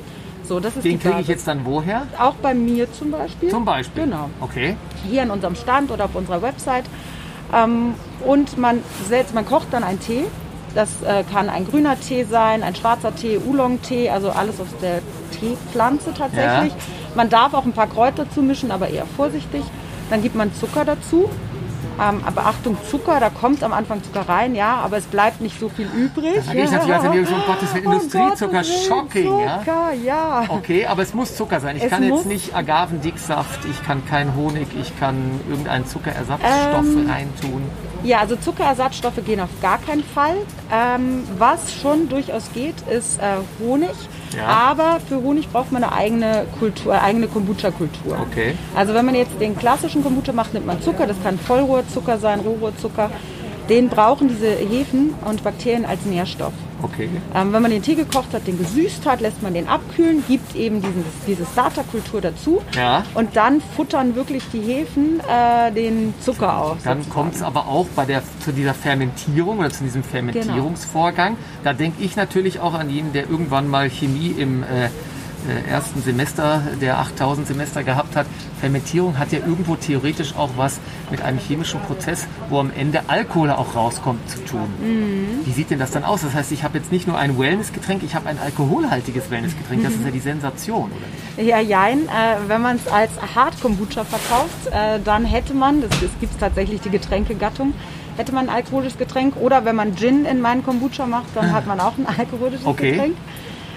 So, 0.44 0.60
das 0.60 0.76
ist 0.76 0.84
Den 0.84 0.98
kriege 0.98 1.20
ich 1.20 1.28
jetzt 1.28 1.46
dann 1.46 1.64
woher? 1.64 2.06
Auch 2.18 2.34
bei 2.34 2.54
mir 2.54 2.92
zum 2.92 3.10
Beispiel. 3.10 3.48
Zum 3.48 3.64
Beispiel? 3.64 4.04
Genau. 4.04 4.28
Okay. 4.40 4.76
Hier 5.08 5.22
an 5.22 5.30
unserem 5.30 5.54
Stand 5.54 5.90
oder 5.90 6.06
auf 6.06 6.14
unserer 6.14 6.42
Website. 6.42 6.84
Ähm, 7.54 7.94
und 8.26 8.58
man, 8.58 8.80
selbst, 9.08 9.34
man 9.34 9.46
kocht 9.46 9.68
dann 9.70 9.84
einen 9.84 10.00
Tee 10.00 10.24
das 10.74 11.02
äh, 11.02 11.24
kann 11.24 11.48
ein 11.48 11.66
grüner 11.66 11.98
Tee 11.98 12.24
sein, 12.24 12.62
ein 12.62 12.74
schwarzer 12.74 13.14
Tee, 13.14 13.38
Oolong-Tee, 13.38 14.10
also 14.10 14.30
alles 14.30 14.60
aus 14.60 14.68
der 14.80 15.00
Teepflanze 15.38 16.14
tatsächlich. 16.14 16.72
Ja. 16.72 16.78
Man 17.14 17.28
darf 17.28 17.54
auch 17.54 17.64
ein 17.64 17.72
paar 17.72 17.88
Kräuter 17.88 18.30
zumischen, 18.30 18.70
aber 18.70 18.88
eher 18.88 19.06
vorsichtig. 19.16 19.62
Dann 20.10 20.22
gibt 20.22 20.34
man 20.34 20.52
Zucker 20.54 20.84
dazu. 20.84 21.28
Ähm, 22.00 22.22
aber 22.24 22.46
Achtung, 22.46 22.76
Zucker, 22.90 23.20
da 23.20 23.30
kommt 23.30 23.62
am 23.62 23.72
Anfang 23.72 24.02
Zucker 24.02 24.28
rein, 24.28 24.54
ja, 24.54 24.76
aber 24.76 24.96
es 24.96 25.04
bleibt 25.04 25.40
nicht 25.40 25.58
so 25.58 25.68
viel 25.68 25.86
übrig. 25.86 26.40
Da 26.46 26.52
gehe 26.52 26.64
ich 26.64 26.70
natürlich 26.70 26.94
als 26.94 27.04
Ernährungs- 27.04 27.32
um 27.34 27.42
Gottes 27.46 27.74
Willen, 27.74 27.84
Industriezucker, 27.92 28.60
oh 28.60 28.88
shocking, 28.88 29.24
Zucker, 29.24 29.92
ja? 29.92 30.42
ja. 30.42 30.44
Okay, 30.48 30.86
aber 30.86 31.02
es 31.02 31.14
muss 31.14 31.36
Zucker 31.36 31.60
sein. 31.60 31.76
Ich 31.76 31.84
es 31.84 31.90
kann 31.90 32.02
jetzt 32.02 32.26
nicht 32.26 32.54
Agavendicksaft, 32.54 33.64
ich 33.70 33.82
kann 33.82 34.04
keinen 34.06 34.34
Honig, 34.34 34.68
ich 34.80 34.98
kann 34.98 35.40
irgendeinen 35.48 35.86
Zuckerersatzstoff 35.86 36.84
ähm, 36.84 37.10
reintun. 37.10 37.62
Ja, 38.04 38.18
also 38.18 38.36
Zuckerersatzstoffe 38.36 39.24
gehen 39.24 39.40
auf 39.40 39.50
gar 39.60 39.78
keinen 39.78 40.02
Fall. 40.02 40.36
Ähm, 40.72 41.24
was 41.38 41.72
schon 41.72 42.08
durchaus 42.08 42.52
geht, 42.52 42.74
ist 42.88 43.20
äh, 43.20 43.36
Honig. 43.60 43.90
Ja. 44.36 44.46
Aber 44.46 45.00
für 45.08 45.16
Honig 45.16 45.50
braucht 45.50 45.72
man 45.72 45.84
eine 45.84 45.92
eigene 45.92 46.46
Kultur, 46.58 47.00
eigene 47.00 47.28
Kombucha-Kultur. 47.28 48.18
Okay. 48.30 48.54
Also 48.74 48.94
wenn 48.94 49.04
man 49.04 49.14
jetzt 49.14 49.40
den 49.40 49.56
klassischen 49.56 50.02
Kombucha 50.02 50.32
macht, 50.32 50.54
nimmt 50.54 50.66
man 50.66 50.80
Zucker. 50.82 51.06
Das 51.06 51.16
kann 51.22 51.38
Vollrohrzucker 51.38 52.18
sein, 52.18 52.40
Rohrohrzucker. 52.40 53.10
Den 53.68 53.88
brauchen 53.88 54.28
diese 54.28 54.50
Hefen 54.50 55.14
und 55.24 55.44
Bakterien 55.44 55.84
als 55.84 56.04
Nährstoff. 56.04 56.52
Okay. 56.82 57.08
Ähm, 57.34 57.52
wenn 57.52 57.62
man 57.62 57.70
den 57.70 57.82
Tee 57.82 57.94
gekocht 57.94 58.34
hat, 58.34 58.46
den 58.46 58.58
gesüßt 58.58 59.06
hat, 59.06 59.20
lässt 59.20 59.42
man 59.42 59.54
den 59.54 59.68
abkühlen, 59.68 60.22
gibt 60.28 60.54
eben 60.54 60.82
diesen, 60.82 61.04
diese 61.26 61.46
Starterkultur 61.46 62.20
dazu. 62.20 62.60
Ja. 62.76 63.04
Und 63.14 63.36
dann 63.36 63.60
futtern 63.60 64.14
wirklich 64.14 64.42
die 64.52 64.60
Hefen 64.60 65.20
äh, 65.20 65.72
den 65.72 66.14
Zucker 66.20 66.58
auf. 66.58 66.78
Dann 66.84 67.08
kommt 67.08 67.34
es 67.34 67.42
aber 67.42 67.66
auch 67.66 67.86
bei 67.94 68.04
der, 68.04 68.22
zu 68.40 68.52
dieser 68.52 68.74
Fermentierung 68.74 69.58
oder 69.58 69.70
zu 69.70 69.84
diesem 69.84 70.02
Fermentierungsvorgang. 70.02 71.34
Genau. 71.34 71.64
Da 71.64 71.72
denke 71.72 72.02
ich 72.02 72.16
natürlich 72.16 72.60
auch 72.60 72.74
an 72.74 72.90
jeden, 72.90 73.12
der 73.12 73.30
irgendwann 73.30 73.68
mal 73.68 73.88
Chemie 73.88 74.34
im 74.36 74.62
äh, 74.62 74.82
äh, 74.86 74.90
ersten 75.68 76.02
Semester 76.02 76.62
der 76.80 76.98
8000 76.98 77.46
Semester 77.46 77.82
gehabt 77.82 78.16
hat. 78.16 78.26
Fermentierung 78.60 79.18
hat 79.18 79.32
ja 79.32 79.38
irgendwo 79.40 79.76
theoretisch 79.76 80.34
auch 80.36 80.50
was 80.56 80.80
mit 81.10 81.22
einem 81.22 81.38
chemischen 81.38 81.80
Prozess, 81.80 82.26
wo 82.48 82.60
am 82.60 82.70
Ende 82.74 83.02
Alkohol 83.08 83.50
auch 83.50 83.74
rauskommt, 83.74 84.28
zu 84.30 84.44
tun. 84.44 84.68
Mhm. 84.80 85.44
Wie 85.44 85.52
sieht 85.52 85.70
denn 85.70 85.78
das 85.78 85.90
dann 85.90 86.04
aus? 86.04 86.22
Das 86.22 86.34
heißt, 86.34 86.52
ich 86.52 86.62
habe 86.62 86.78
jetzt 86.78 86.92
nicht 86.92 87.06
nur 87.06 87.18
ein 87.18 87.38
Wellnessgetränk, 87.38 88.02
ich 88.02 88.14
habe 88.14 88.28
ein 88.28 88.38
alkoholhaltiges 88.38 89.30
Wellnessgetränk. 89.30 89.82
Das 89.82 89.92
ist 89.94 90.04
ja 90.04 90.10
die 90.10 90.20
Sensation, 90.20 90.90
oder? 90.92 91.42
Ja, 91.42 91.60
jein. 91.60 92.06
Äh, 92.08 92.36
wenn 92.46 92.62
man 92.62 92.76
es 92.76 92.86
als 92.90 93.10
Hard 93.34 93.60
Kombucha 93.60 94.04
verkauft, 94.04 94.66
äh, 94.70 95.00
dann 95.04 95.24
hätte 95.24 95.54
man, 95.54 95.80
das, 95.80 95.90
das 95.90 96.10
gibt 96.20 96.34
es 96.34 96.38
tatsächlich 96.38 96.80
die 96.80 96.90
Getränkegattung, 96.90 97.74
hätte 98.16 98.32
man 98.32 98.48
ein 98.48 98.54
alkoholisches 98.54 98.98
Getränk. 98.98 99.36
Oder 99.36 99.64
wenn 99.64 99.76
man 99.76 99.96
Gin 99.96 100.24
in 100.24 100.40
meinen 100.40 100.64
Kombucha 100.64 101.06
macht, 101.06 101.34
dann 101.34 101.52
hat 101.52 101.66
man 101.66 101.80
auch 101.80 101.94
ein 101.98 102.06
alkoholisches 102.06 102.66
okay. 102.66 102.92
Getränk. 102.92 103.16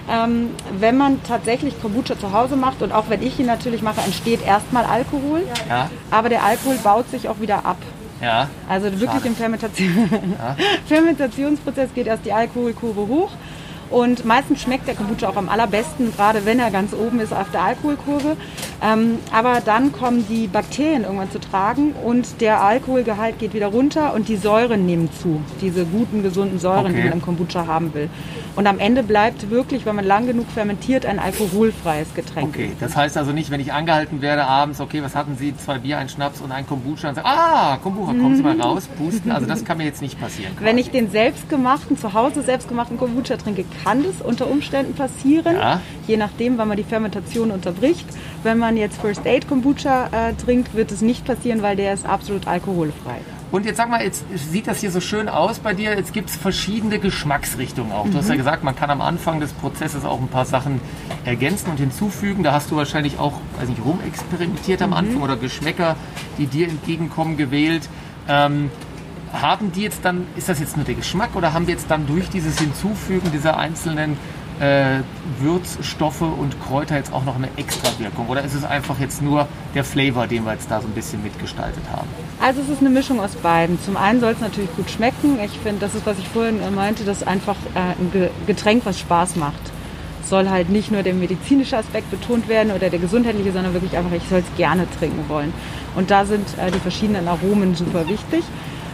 Ähm, 0.10 0.52
wenn 0.78 0.98
man 0.98 1.24
tatsächlich 1.24 1.82
Kombucha 1.82 2.18
zu 2.20 2.32
Hause 2.32 2.56
macht 2.56 2.82
und 2.82 2.92
auch 2.92 3.10
wenn 3.10 3.24
ich 3.24 3.40
ihn 3.40 3.48
natürlich 3.48 3.82
mache, 3.82 4.02
entsteht 4.02 4.46
erstmal 4.46 4.86
Alkohol. 4.86 5.42
Ja. 5.68 5.90
Aber 6.12 6.30
der 6.30 6.44
Alkohol 6.44 6.76
baut 6.84 7.10
sich 7.10 7.28
auch 7.28 7.40
wieder 7.40 7.66
ab. 7.66 7.78
Ja. 8.22 8.50
Also 8.70 8.86
wirklich 8.86 9.10
Schade. 9.10 9.28
im 9.28 9.36
Fermentation 9.36 10.10
ja. 10.38 10.56
Fermentationsprozess 10.88 11.94
geht 11.94 12.08
erst 12.08 12.26
die 12.26 12.34
Alkoholkurve 12.34 13.08
hoch. 13.08 13.32
Und 13.90 14.26
meistens 14.26 14.62
schmeckt 14.62 14.88
der 14.88 14.96
Kombucha 14.96 15.30
auch 15.30 15.38
am 15.38 15.48
allerbesten, 15.48 16.12
gerade 16.16 16.46
wenn 16.46 16.60
er 16.60 16.72
ganz 16.72 16.94
oben 16.94 17.20
ist 17.20 17.34
auf 17.34 17.52
der 17.52 17.62
Alkoholkurve. 17.62 18.36
Ähm, 18.86 19.18
aber 19.32 19.62
dann 19.66 19.92
kommen 19.92 20.26
die 20.30 20.48
Bakterien 20.48 21.04
irgendwann 21.04 21.32
zu 21.32 21.40
tragen 21.40 21.94
und 22.04 22.40
der 22.40 22.62
Alkoholgehalt 22.62 23.40
geht 23.40 23.54
wieder 23.54 23.68
runter 23.68 24.14
und 24.14 24.28
die 24.28 24.36
Säuren 24.36 24.86
nehmen 24.86 25.10
zu. 25.12 25.42
Diese 25.62 25.86
guten, 25.86 26.22
gesunden 26.22 26.60
Säuren, 26.60 26.88
Okay. 26.88 26.96
die 26.98 27.04
man 27.04 27.14
im 27.14 27.22
Kombucha 27.22 27.66
haben 27.66 27.94
will. 27.94 28.10
Und 28.56 28.68
am 28.68 28.80
Ende 28.80 29.04
bleibt 29.04 29.50
wirklich, 29.50 29.86
wenn 29.86 29.96
man 29.96 30.06
lang 30.06 30.28
genug 30.28 30.46
fermentiert, 30.50 31.06
ein 31.06 31.20
alkoholfreies 31.20 32.14
Getränk. 32.14 32.50
Okay, 32.50 32.72
das 32.80 32.96
heißt 32.96 33.18
also 33.18 33.32
nicht, 33.32 33.50
wenn 33.50 33.60
ich 33.60 33.74
angehalten 33.74 34.22
werde 34.22 34.46
abends, 34.46 34.80
okay, 34.80 35.02
was 35.02 35.16
hatten 35.16 35.36
Sie? 35.36 35.56
Zwei 35.58 35.80
Bier, 35.80 35.98
ein 35.98 36.08
Schnaps 36.08 36.40
und 36.40 36.52
ein 36.52 36.66
Kombucha 36.68 37.10
und 37.10 37.16
sagen, 37.16 37.28
ah, 37.28 37.78
Kombucha, 37.82 38.12
kommen 38.14 38.36
Sie 38.36 38.44
mal 38.44 38.60
raus, 38.60 38.88
pusten. 38.98 39.32
Also 39.32 39.48
das 39.48 39.66
kann 39.66 39.78
mir 39.78 39.86
jetzt 39.86 40.02
nicht 40.02 40.20
passieren. 40.20 40.54
Wenn 40.60 40.78
ich 40.78 40.92
den 40.92 41.10
selbstgemachten, 41.12 41.98
zu 41.98 42.14
Hause 42.14 42.44
selbstgemachten 42.44 42.98
Kombucha 42.98 43.38
trinke, 43.38 43.66
kann 43.84 44.04
das 44.04 44.22
unter 44.26 44.48
Umständen 44.50 44.94
passieren. 44.94 45.56
Ja. 45.56 45.82
Je 46.08 46.18
nachdem, 46.18 46.58
wann 46.58 46.68
man 46.68 46.78
die 46.78 46.84
Fermentation 46.84 47.52
unterbricht. 47.52 48.06
Wenn 48.44 48.60
man 48.60 48.75
jetzt 48.78 49.00
First 49.00 49.26
Aid 49.26 49.48
Kombucha 49.48 50.08
äh, 50.12 50.34
trinkt, 50.34 50.74
wird 50.74 50.92
es 50.92 51.02
nicht 51.02 51.26
passieren, 51.26 51.62
weil 51.62 51.76
der 51.76 51.94
ist 51.94 52.06
absolut 52.06 52.48
alkoholfrei. 52.48 53.20
Und 53.52 53.66
jetzt 53.66 53.78
sag 53.78 53.90
mal, 53.90 54.04
jetzt 54.04 54.26
sieht 54.34 54.68
das 54.68 54.82
hier 54.82 54.92
so 54.92 55.00
schön 55.00 55.30
aus 55.30 55.60
bei 55.60 55.74
dir. 55.74 55.96
Jetzt 55.96 56.14
gibt 56.14 56.30
es 56.30 56.36
verschiedene 56.36 57.00
Geschmacksrichtungen 57.00 57.94
auch. 57.94 58.06
Du 58.08 58.18
hast 58.18 58.28
ja 58.28 58.36
gesagt, 58.36 58.64
man 58.64 58.76
kann 58.76 58.90
am 58.90 59.02
Anfang 59.02 59.40
des 59.40 59.54
Prozesses 59.54 60.04
auch 60.04 60.20
ein 60.20 60.28
paar 60.28 60.46
Sachen 60.46 60.82
ergänzen 61.24 61.70
und 61.70 61.78
hinzufügen. 61.78 62.44
Da 62.44 62.52
hast 62.52 62.72
du 62.72 62.76
wahrscheinlich 62.76 63.20
auch, 63.20 63.40
weiß 63.60 63.70
nicht, 63.70 63.86
rumexperimentiert 63.86 64.82
am 64.82 64.94
Anfang 64.94 65.22
oder 65.22 65.38
Geschmäcker, 65.38 65.96
die 66.38 66.48
dir 66.48 66.68
entgegenkommen, 66.68 67.38
gewählt. 67.38 67.88
Ähm, 68.28 68.72
haben 69.32 69.72
die 69.72 69.82
jetzt 69.82 70.04
dann, 70.04 70.28
ist 70.36 70.50
das 70.50 70.60
jetzt 70.60 70.76
nur 70.76 70.86
der 70.86 70.96
Geschmack 70.96 71.36
oder 71.36 71.54
haben 71.54 71.68
wir 71.68 71.76
jetzt 71.76 71.90
dann 71.90 72.08
durch 72.08 72.30
dieses 72.30 72.60
Hinzufügen 72.60 73.32
dieser 73.32 73.58
einzelnen 73.58 74.18
äh, 74.60 75.00
Würzstoffe 75.40 76.22
und 76.22 76.56
Kräuter 76.66 76.96
jetzt 76.96 77.12
auch 77.14 77.26
noch 77.26 77.36
eine 77.36 77.50
Extrawirkung? 77.58 78.28
Oder 78.28 78.44
ist 78.44 78.54
es 78.54 78.64
einfach 78.64 79.00
jetzt 79.00 79.22
nur 79.22 79.48
der 79.74 79.84
Flavor, 79.84 80.28
den 80.28 80.46
wir 80.46 80.54
jetzt 80.54 80.70
da 80.72 80.82
so 80.82 80.88
ein 80.88 80.94
bisschen 80.94 81.22
mitgestaltet 81.24 81.84
haben? 81.92 82.08
Also 82.42 82.62
es 82.62 82.70
ist 82.70 82.80
eine 82.82 82.90
Mischung 82.90 83.20
aus 83.20 83.36
beiden. 83.36 83.82
Zum 83.82 83.98
einen 83.98 84.20
soll 84.20 84.34
es 84.34 84.40
natürlich 84.40 84.74
gut 84.76 84.90
schmecken. 84.90 85.40
Ich 85.44 85.58
finde, 85.60 85.80
das 85.82 85.96
ist, 85.96 86.06
was 86.06 86.18
ich 86.18 86.28
vorhin 86.28 86.60
meinte, 86.74 87.04
das 87.04 87.18
ist 87.18 87.28
einfach 87.28 87.56
äh, 87.76 87.80
ein 88.00 88.12
Ge- 88.12 88.30
Getränk, 88.48 88.86
was 88.86 89.00
Spaß 89.00 89.36
macht. 89.36 89.62
Soll 90.28 90.50
halt 90.50 90.70
nicht 90.70 90.92
nur 90.92 91.04
der 91.04 91.14
medizinische 91.14 91.78
Aspekt 91.78 92.10
betont 92.10 92.48
werden 92.48 92.72
oder 92.72 92.90
der 92.90 93.00
gesundheitliche, 93.00 93.52
sondern 93.52 93.74
wirklich 93.74 93.96
einfach, 93.96 94.16
ich 94.16 94.28
soll 94.28 94.40
es 94.40 94.58
gerne 94.58 94.88
trinken 94.98 95.24
wollen. 95.28 95.54
Und 95.96 96.10
da 96.10 96.26
sind 96.26 96.48
äh, 96.58 96.72
die 96.72 96.80
verschiedenen 96.80 97.28
Aromen 97.28 97.76
super 97.76 98.08
wichtig. 98.08 98.44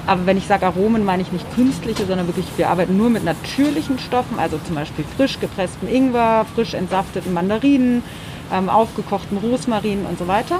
Aber 0.07 0.25
wenn 0.25 0.37
ich 0.37 0.47
sage 0.47 0.65
Aromen, 0.65 1.05
meine 1.05 1.21
ich 1.21 1.31
nicht 1.31 1.53
künstliche, 1.53 2.05
sondern 2.05 2.27
wirklich, 2.27 2.45
wir 2.57 2.69
arbeiten 2.69 2.97
nur 2.97 3.09
mit 3.09 3.23
natürlichen 3.23 3.99
Stoffen, 3.99 4.39
also 4.39 4.59
zum 4.65 4.75
Beispiel 4.75 5.05
frisch 5.15 5.39
gepressten 5.39 5.87
Ingwer, 5.87 6.45
frisch 6.55 6.73
entsafteten 6.73 7.33
Mandarinen, 7.33 8.03
ähm, 8.51 8.69
aufgekochten 8.69 9.37
Rosmarin 9.37 10.05
und 10.05 10.17
so 10.17 10.27
weiter. 10.27 10.59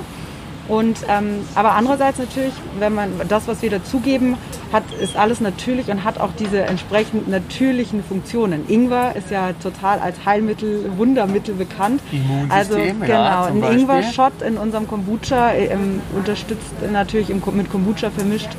Und, 0.68 1.00
ähm, 1.10 1.40
aber 1.56 1.74
andererseits 1.74 2.20
natürlich, 2.20 2.54
wenn 2.80 2.94
man 2.94 3.10
das, 3.28 3.48
was 3.48 3.62
wir 3.62 3.70
dazugeben, 3.70 4.38
hat, 4.72 4.84
ist 5.02 5.18
alles 5.18 5.42
natürlich 5.42 5.90
und 5.90 6.04
hat 6.06 6.20
auch 6.20 6.30
diese 6.38 6.62
entsprechend 6.62 7.28
natürlichen 7.28 8.04
Funktionen. 8.04 8.70
Ingwer 8.70 9.16
ist 9.16 9.32
ja 9.32 9.52
total 9.62 10.00
als 10.00 10.24
Heilmittel, 10.26 10.92
Wundermittel 10.98 11.56
bekannt. 11.56 12.02
Also 12.48 12.78
ja, 12.78 12.94
genau, 12.94 13.48
zum 13.48 13.64
ein. 13.64 13.80
Ingwer-Shot 13.80 14.42
in 14.48 14.58
unserem 14.58 14.88
Kombucha 14.88 15.52
ähm, 15.54 16.00
unterstützt 16.16 16.74
natürlich 16.90 17.30
im, 17.32 17.42
mit 17.54 17.70
Kombucha 17.70 18.10
vermischt 18.10 18.52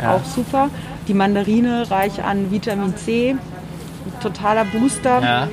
Ja. 0.00 0.14
auch 0.14 0.24
super. 0.24 0.68
Die 1.08 1.14
Mandarine 1.14 1.90
reich 1.90 2.22
an 2.22 2.50
Vitamin 2.50 2.96
C, 2.96 3.36
totaler 4.22 4.64
Booster. 4.64 5.22
Ja. 5.22 5.48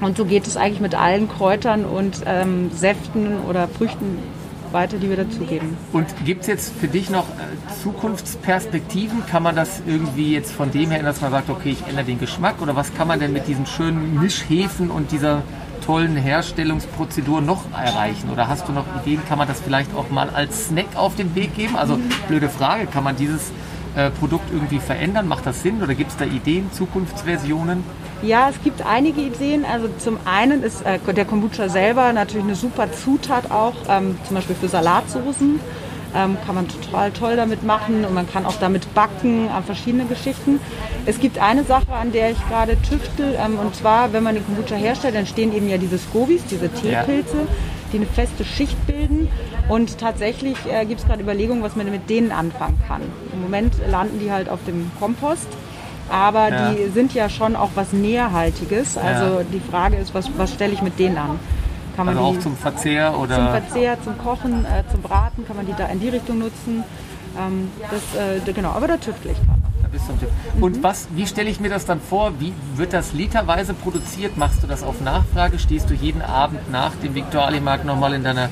Und 0.00 0.16
so 0.16 0.24
geht 0.24 0.46
es 0.46 0.56
eigentlich 0.56 0.80
mit 0.80 0.94
allen 0.94 1.28
Kräutern 1.28 1.84
und 1.84 2.22
ähm, 2.24 2.70
Säften 2.74 3.40
oder 3.48 3.68
Früchten 3.68 4.18
weiter, 4.72 4.98
die 4.98 5.08
wir 5.08 5.16
dazugeben. 5.16 5.76
Und 5.92 6.06
gibt 6.24 6.42
es 6.42 6.46
jetzt 6.46 6.72
für 6.78 6.88
dich 6.88 7.10
noch 7.10 7.24
äh, 7.24 7.82
Zukunftsperspektiven? 7.82 9.26
Kann 9.26 9.42
man 9.42 9.56
das 9.56 9.82
irgendwie 9.86 10.32
jetzt 10.32 10.52
von 10.52 10.70
dem 10.70 10.90
her 10.90 11.00
ändern, 11.00 11.12
dass 11.12 11.20
man 11.20 11.30
sagt, 11.30 11.50
okay, 11.50 11.70
ich 11.70 11.86
ändere 11.86 12.04
den 12.04 12.18
Geschmack? 12.18 12.62
Oder 12.62 12.76
was 12.76 12.94
kann 12.94 13.08
man 13.08 13.20
denn 13.20 13.32
mit 13.32 13.46
diesen 13.46 13.66
schönen 13.66 14.20
Mischhefen 14.20 14.90
und 14.90 15.12
dieser 15.12 15.42
tollen 15.84 16.16
Herstellungsprozedur 16.16 17.40
noch 17.40 17.64
erreichen? 17.72 18.30
Oder 18.30 18.48
hast 18.48 18.68
du 18.68 18.72
noch 18.72 18.84
Ideen? 19.02 19.20
Kann 19.28 19.38
man 19.38 19.48
das 19.48 19.60
vielleicht 19.60 19.94
auch 19.94 20.08
mal 20.10 20.30
als 20.30 20.68
Snack 20.68 20.94
auf 20.94 21.16
den 21.16 21.34
Weg 21.34 21.54
geben? 21.56 21.76
Also, 21.76 21.98
blöde 22.28 22.48
Frage, 22.48 22.86
kann 22.86 23.04
man 23.04 23.16
dieses 23.16 23.50
äh, 23.96 24.10
Produkt 24.10 24.52
irgendwie 24.52 24.78
verändern? 24.78 25.28
Macht 25.28 25.46
das 25.46 25.62
Sinn? 25.62 25.82
Oder 25.82 25.94
gibt 25.94 26.10
es 26.10 26.16
da 26.16 26.24
Ideen, 26.24 26.70
Zukunftsversionen? 26.72 27.82
Ja, 28.22 28.50
es 28.50 28.62
gibt 28.62 28.84
einige 28.84 29.20
Ideen. 29.20 29.64
Also 29.64 29.88
zum 29.98 30.18
einen 30.24 30.62
ist 30.62 30.84
äh, 30.84 30.98
der 31.12 31.24
Kombucha 31.24 31.68
selber 31.68 32.12
natürlich 32.12 32.44
eine 32.44 32.54
super 32.54 32.92
Zutat 32.92 33.50
auch, 33.50 33.74
ähm, 33.88 34.18
zum 34.26 34.36
Beispiel 34.36 34.56
für 34.56 34.68
Salatsoßen. 34.68 35.60
Ähm, 36.12 36.36
kann 36.44 36.56
man 36.56 36.66
total 36.66 37.12
toll 37.12 37.36
damit 37.36 37.62
machen 37.62 38.04
und 38.04 38.12
man 38.12 38.28
kann 38.28 38.44
auch 38.44 38.56
damit 38.56 38.92
backen, 38.94 39.46
äh, 39.46 39.62
verschiedene 39.62 40.06
Geschichten. 40.06 40.58
Es 41.06 41.20
gibt 41.20 41.38
eine 41.38 41.62
Sache, 41.62 41.92
an 41.92 42.10
der 42.10 42.32
ich 42.32 42.48
gerade 42.48 42.76
tüftel, 42.82 43.38
ähm, 43.38 43.60
und 43.60 43.76
zwar, 43.76 44.12
wenn 44.12 44.24
man 44.24 44.34
den 44.34 44.44
Kombucha 44.44 44.74
herstellt, 44.74 45.14
dann 45.14 45.26
stehen 45.26 45.54
eben 45.54 45.68
ja 45.68 45.78
diese 45.78 45.98
Scobies, 45.98 46.44
diese 46.46 46.68
Teepilze, 46.68 47.46
die 47.92 47.98
eine 47.98 48.06
feste 48.06 48.44
Schicht 48.44 48.84
bilden. 48.88 49.28
Und 49.70 49.98
tatsächlich 49.98 50.56
äh, 50.70 50.84
gibt 50.84 51.00
es 51.00 51.06
gerade 51.06 51.22
Überlegungen, 51.22 51.62
was 51.62 51.76
man 51.76 51.88
mit 51.90 52.10
denen 52.10 52.32
anfangen 52.32 52.78
kann. 52.88 53.02
Im 53.32 53.40
Moment 53.42 53.72
landen 53.88 54.18
die 54.18 54.30
halt 54.32 54.48
auf 54.48 54.58
dem 54.66 54.90
Kompost. 54.98 55.46
Aber 56.10 56.48
Ja. 56.48 56.72
die 56.72 56.90
sind 56.90 57.14
ja 57.14 57.28
schon 57.28 57.54
auch 57.54 57.70
was 57.76 57.92
Nährhaltiges. 57.92 58.98
Also 58.98 59.24
Ja. 59.38 59.44
die 59.52 59.60
Frage 59.60 59.96
ist, 59.96 60.12
was, 60.12 60.28
was 60.36 60.52
stelle 60.52 60.72
ich 60.72 60.82
mit 60.82 60.98
denen 60.98 61.16
an? 61.16 61.38
Kann 61.96 62.06
man 62.06 62.16
Also 62.16 62.28
auch 62.28 62.32
die 62.34 62.40
zum 62.40 62.56
Verzehr 62.56 63.16
oder. 63.16 63.36
zum 63.36 63.48
Verzehr, 63.50 63.96
zum 64.02 64.18
Kochen, 64.18 64.64
äh, 64.64 64.82
zum 64.90 65.02
Braten, 65.02 65.46
kann 65.46 65.56
man 65.56 65.66
die 65.66 65.74
da 65.76 65.86
in 65.86 66.00
die 66.00 66.08
Richtung 66.08 66.38
nutzen? 66.40 66.82
Ähm, 67.38 67.70
das, 67.92 68.02
äh, 68.48 68.52
genau, 68.52 68.70
aber 68.70 68.88
da 68.88 68.96
tüftel 68.96 69.30
ich 69.30 69.38
gerade. 69.46 69.59
Du 69.92 69.98
am 70.12 70.20
Tipp. 70.20 70.28
Und 70.60 70.82
was, 70.84 71.08
wie 71.14 71.26
stelle 71.26 71.50
ich 71.50 71.58
mir 71.58 71.68
das 71.68 71.84
dann 71.84 72.00
vor? 72.00 72.34
Wie 72.38 72.52
wird 72.76 72.92
das 72.92 73.12
literweise 73.12 73.74
produziert? 73.74 74.36
Machst 74.36 74.62
du 74.62 74.68
das 74.68 74.84
auf 74.84 75.00
Nachfrage? 75.00 75.58
Stehst 75.58 75.90
du 75.90 75.94
jeden 75.94 76.22
Abend 76.22 76.70
nach 76.70 76.94
dem 76.96 77.14
Viktualienmarkt 77.16 77.84
nochmal 77.84 78.14
in 78.14 78.22
deiner, 78.22 78.50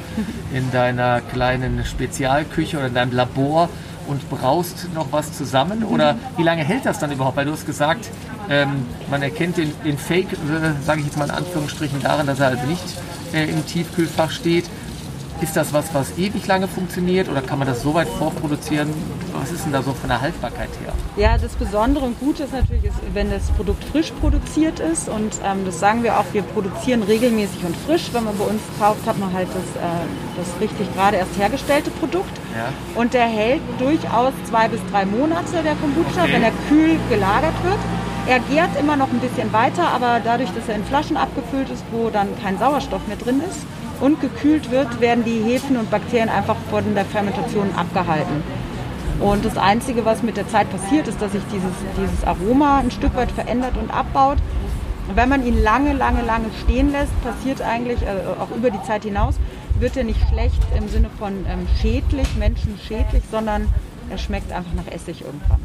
in 0.53 0.71
deiner 0.73 1.21
kleinen 1.21 1.85
Spezialküche 1.85 2.79
oder 2.79 2.89
in 2.89 2.95
deinem 2.95 3.13
Labor 3.13 3.69
und 4.09 4.29
braust 4.31 4.89
noch 4.95 5.13
was 5.13 5.33
zusammen? 5.33 5.85
Oder 5.85 6.17
wie 6.37 6.43
lange 6.43 6.65
hält 6.65 6.87
das 6.87 6.99
dann 6.99 7.13
überhaupt? 7.13 7.37
Weil 7.37 7.45
du 7.45 7.53
hast 7.53 7.67
gesagt, 7.67 8.11
ähm, 8.51 8.87
man 9.09 9.23
erkennt 9.23 9.59
den, 9.59 9.73
den 9.85 9.97
Fake, 9.97 10.33
äh, 10.33 10.83
sage 10.85 11.01
ich 11.01 11.07
jetzt 11.07 11.19
mal 11.19 11.27
in 11.27 11.31
Anführungsstrichen, 11.31 12.03
daran, 12.03 12.27
dass 12.27 12.41
er 12.41 12.49
also 12.49 12.67
nicht 12.67 12.85
äh, 13.33 13.49
im 13.49 13.65
Tiefkühlfach 13.65 14.31
steht. 14.33 14.65
Ist 15.41 15.57
das 15.57 15.73
was, 15.73 15.95
was 15.95 16.19
ewig 16.19 16.49
lange 16.49 16.67
funktioniert 16.67 17.29
oder 17.29 17.41
kann 17.43 17.61
man 17.61 17.69
das 17.69 17.83
so 17.83 17.95
weit 17.95 18.09
vorproduzieren? 18.09 18.93
Was 19.39 19.53
ist 19.53 19.65
denn 19.65 19.73
da 19.73 19.83
so 19.83 19.93
von 19.93 20.09
der 20.09 20.21
Haltbarkeit 20.21 20.69
her? 20.83 20.93
Ja, 21.17 21.39
das 21.39 21.53
Besondere 21.55 22.07
und 22.07 22.19
Gute 22.19 22.43
ist 22.43 22.53
natürlich, 22.53 22.85
ist, 22.85 22.97
wenn 23.15 23.31
das 23.31 23.45
Produkt 23.53 23.85
frisch 23.85 24.11
produziert 24.21 24.81
ist. 24.81 25.09
Und 25.09 25.35
ähm, 25.45 25.65
das 25.65 25.79
sagen 25.79 26.03
wir 26.03 26.19
auch, 26.19 26.25
wir 26.33 26.43
produzieren 26.43 27.05
regelmäßig 27.05 27.65
und 27.65 27.77
frisch. 27.77 28.09
Wenn 28.13 28.25
man 28.25 28.37
bei 28.37 28.45
uns 28.47 28.61
kauft, 28.81 29.07
hat 29.07 29.17
man 29.19 29.33
halt 29.33 29.47
das, 29.49 29.81
äh, 29.81 29.87
das 30.37 30.61
richtig 30.61 30.93
gerade 30.95 31.19
erst 31.19 31.39
hergestellte 31.39 31.91
Produkt. 31.93 32.37
Ja. 32.57 32.73
Und 33.01 33.15
der 33.15 33.27
hält 33.27 33.63
durchaus 33.79 34.33
zwei 34.51 34.67
bis 34.67 34.81
drei 34.91 35.07
Monate, 35.07 35.63
der 35.63 35.77
Kombucha, 35.77 36.25
Okay. 36.25 36.33
wenn 36.33 36.43
er 36.43 36.53
kühl 36.69 36.99
gelagert 37.09 37.55
wird. 37.63 37.79
Er 38.27 38.41
gärt 38.41 38.71
immer 38.79 38.97
noch 38.97 39.09
ein 39.11 39.21
bisschen 39.21 39.53
weiter, 39.53 39.87
aber 39.87 40.21
dadurch, 40.23 40.51
dass 40.51 40.69
er 40.69 40.75
in 40.75 40.85
Flaschen 40.85 41.17
abgefüllt 41.17 41.71
ist, 41.71 41.85
wo 41.93 42.11
dann 42.11 42.27
kein 42.43 42.59
Sauerstoff 42.59 43.07
mehr 43.07 43.17
drin 43.17 43.41
ist 43.49 43.61
und 44.01 44.21
gekühlt 44.21 44.71
wird, 44.71 45.01
werden 45.01 45.25
die 45.25 45.43
Hefen 45.43 45.77
und 45.77 45.91
Bakterien 45.91 46.29
einfach 46.29 46.57
von 46.71 46.95
der 46.95 47.05
Fermentation 47.05 47.71
abgehalten. 47.77 48.43
Und 49.21 49.45
das 49.45 49.57
Einzige, 49.57 50.05
was 50.05 50.23
mit 50.23 50.37
der 50.37 50.49
Zeit 50.49 50.71
passiert, 50.71 51.09
ist, 51.09 51.21
dass 51.21 51.33
sich 51.33 51.43
dieses, 51.53 51.73
dieses 52.01 52.25
Aroma 52.25 52.79
ein 52.79 52.91
Stück 52.91 53.17
weit 53.17 53.33
verändert 53.33 53.77
und 53.77 53.91
abbaut. 53.91 54.39
Wenn 55.15 55.29
man 55.29 55.45
ihn 55.45 55.61
lange, 55.63 55.93
lange, 55.95 56.23
lange 56.23 56.47
stehen 56.63 56.93
lässt, 56.93 57.13
passiert 57.23 57.63
eigentlich, 57.63 58.03
äh, 58.03 58.41
auch 58.41 58.55
über 58.55 58.71
die 58.71 58.83
Zeit 58.83 59.05
hinaus, 59.05 59.37
wird 59.81 59.97
er 59.97 60.05
nicht 60.05 60.21
schlecht 60.29 60.61
im 60.77 60.89
Sinne 60.89 61.09
von 61.19 61.33
ähm, 61.49 61.67
schädlich, 61.81 62.37
menschenschädlich, 62.37 63.23
sondern 63.31 63.67
er 64.11 64.19
schmeckt 64.19 64.53
einfach 64.53 64.73
nach 64.75 64.93
Essig 64.93 65.23
irgendwann. 65.23 65.61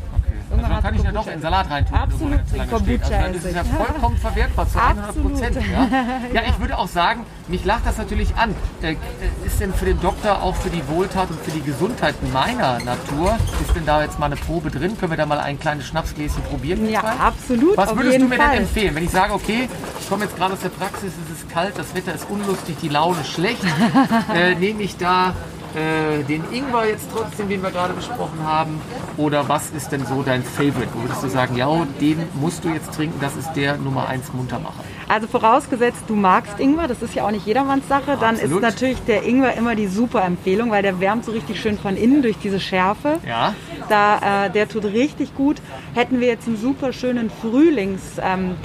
Also 0.53 0.65
Irgendwann 0.65 0.69
dann 0.69 0.77
hat 0.77 0.83
kann 0.83 0.95
ich 0.95 1.03
ja 1.03 1.11
Kombucha 1.11 1.29
doch 1.29 1.35
in 1.35 1.41
Salat 1.41 1.69
reintun. 1.69 1.97
Absolut, 1.97 2.31
lange 2.55 2.79
steht. 2.79 3.01
Also 3.03 3.13
dann 3.13 3.33
ist 3.33 3.45
es 3.45 3.55
ja 3.55 3.63
vollkommen 3.63 4.17
verwertbar 4.17 4.67
zu 4.69 4.79
100 4.79 5.21
Prozent. 5.21 5.55
Ja? 5.55 5.87
ja, 6.33 6.41
ich 6.47 6.59
würde 6.59 6.77
auch 6.77 6.87
sagen, 6.87 7.25
mich 7.47 7.65
lacht 7.65 7.85
das 7.85 7.97
natürlich 7.97 8.35
an. 8.35 8.55
Äh, 8.81 8.95
Ist 9.45 9.59
denn 9.59 9.73
für 9.73 9.85
den 9.85 9.99
Doktor 9.99 10.41
auch 10.41 10.55
für 10.55 10.69
die 10.69 10.87
Wohltat 10.87 11.29
und 11.29 11.39
für 11.41 11.51
die 11.51 11.61
Gesundheit 11.61 12.15
meiner 12.31 12.79
Natur, 12.79 13.37
ist 13.61 13.75
denn 13.75 13.85
da 13.85 14.03
jetzt 14.03 14.19
mal 14.19 14.27
eine 14.27 14.35
Probe 14.35 14.69
drin? 14.69 14.97
Können 14.97 15.11
wir 15.11 15.17
da 15.17 15.25
mal 15.25 15.39
ein 15.39 15.59
kleines 15.59 15.85
Schnapsgläschen 15.87 16.43
probieren? 16.43 16.89
Ja, 16.89 17.01
Michael? 17.01 17.19
absolut. 17.19 17.77
Was 17.77 17.95
würdest 17.95 18.21
du 18.21 18.27
mir 18.27 18.35
Fall. 18.35 18.51
denn 18.51 18.59
empfehlen, 18.63 18.95
wenn 18.95 19.03
ich 19.03 19.11
sage, 19.11 19.33
okay, 19.33 19.69
ich 19.99 20.09
komme 20.09 20.25
jetzt 20.25 20.35
gerade 20.37 20.53
aus 20.53 20.59
der 20.59 20.69
Praxis, 20.69 21.13
es 21.25 21.41
ist 21.41 21.49
kalt, 21.49 21.77
das 21.77 21.95
Wetter 21.95 22.13
ist 22.13 22.29
unlustig, 22.29 22.77
die 22.81 22.89
Laune 22.89 23.23
schlecht, 23.23 23.63
äh, 24.33 24.55
nehme 24.55 24.83
ich 24.83 24.97
da 24.97 25.33
äh, 25.75 26.23
den 26.23 26.43
Ingwer 26.51 26.87
jetzt 26.87 27.07
trotzdem, 27.13 27.49
den 27.49 27.61
wir 27.63 27.71
gerade 27.71 27.93
besprochen 27.93 28.39
haben, 28.43 28.81
oder 29.17 29.47
was 29.49 29.71
ist 29.71 29.91
denn 29.91 30.05
so 30.05 30.23
dein 30.23 30.43
Favorite? 30.43 30.89
Würdest 30.93 31.23
du 31.23 31.27
sagen, 31.29 31.55
ja, 31.55 31.67
den 31.99 32.23
musst 32.33 32.63
du 32.63 32.69
jetzt 32.69 32.93
trinken, 32.93 33.19
das 33.19 33.35
ist 33.35 33.53
der 33.53 33.77
Nummer 33.77 34.07
1 34.07 34.33
Muntermacher? 34.33 34.83
Also 35.13 35.27
vorausgesetzt, 35.27 36.05
du 36.07 36.15
magst 36.15 36.59
Ingwer, 36.59 36.87
das 36.87 37.03
ist 37.03 37.13
ja 37.13 37.23
auch 37.23 37.29
nicht 37.29 37.45
jedermanns 37.45 37.87
Sache, 37.87 38.17
dann 38.19 38.33
Absolut. 38.33 38.55
ist 38.55 38.61
natürlich 38.63 38.97
der 39.05 39.23
Ingwer 39.23 39.53
immer 39.55 39.75
die 39.75 39.85
super 39.85 40.23
Empfehlung, 40.25 40.71
weil 40.71 40.81
der 40.81 40.99
wärmt 40.99 41.23
so 41.23 41.31
richtig 41.31 41.61
schön 41.61 41.77
von 41.77 41.95
innen 41.95 42.23
durch 42.23 42.39
diese 42.39 42.59
Schärfe. 42.59 43.19
Ja. 43.23 43.53
Da, 43.89 44.45
äh, 44.45 44.49
der 44.49 44.67
tut 44.67 44.85
richtig 44.85 45.35
gut. 45.35 45.57
Hätten 45.93 46.19
wir 46.19 46.25
jetzt 46.25 46.47
einen 46.47 46.57
super 46.57 46.93
schönen 46.93 47.29
Frühlingstag, 47.29 48.23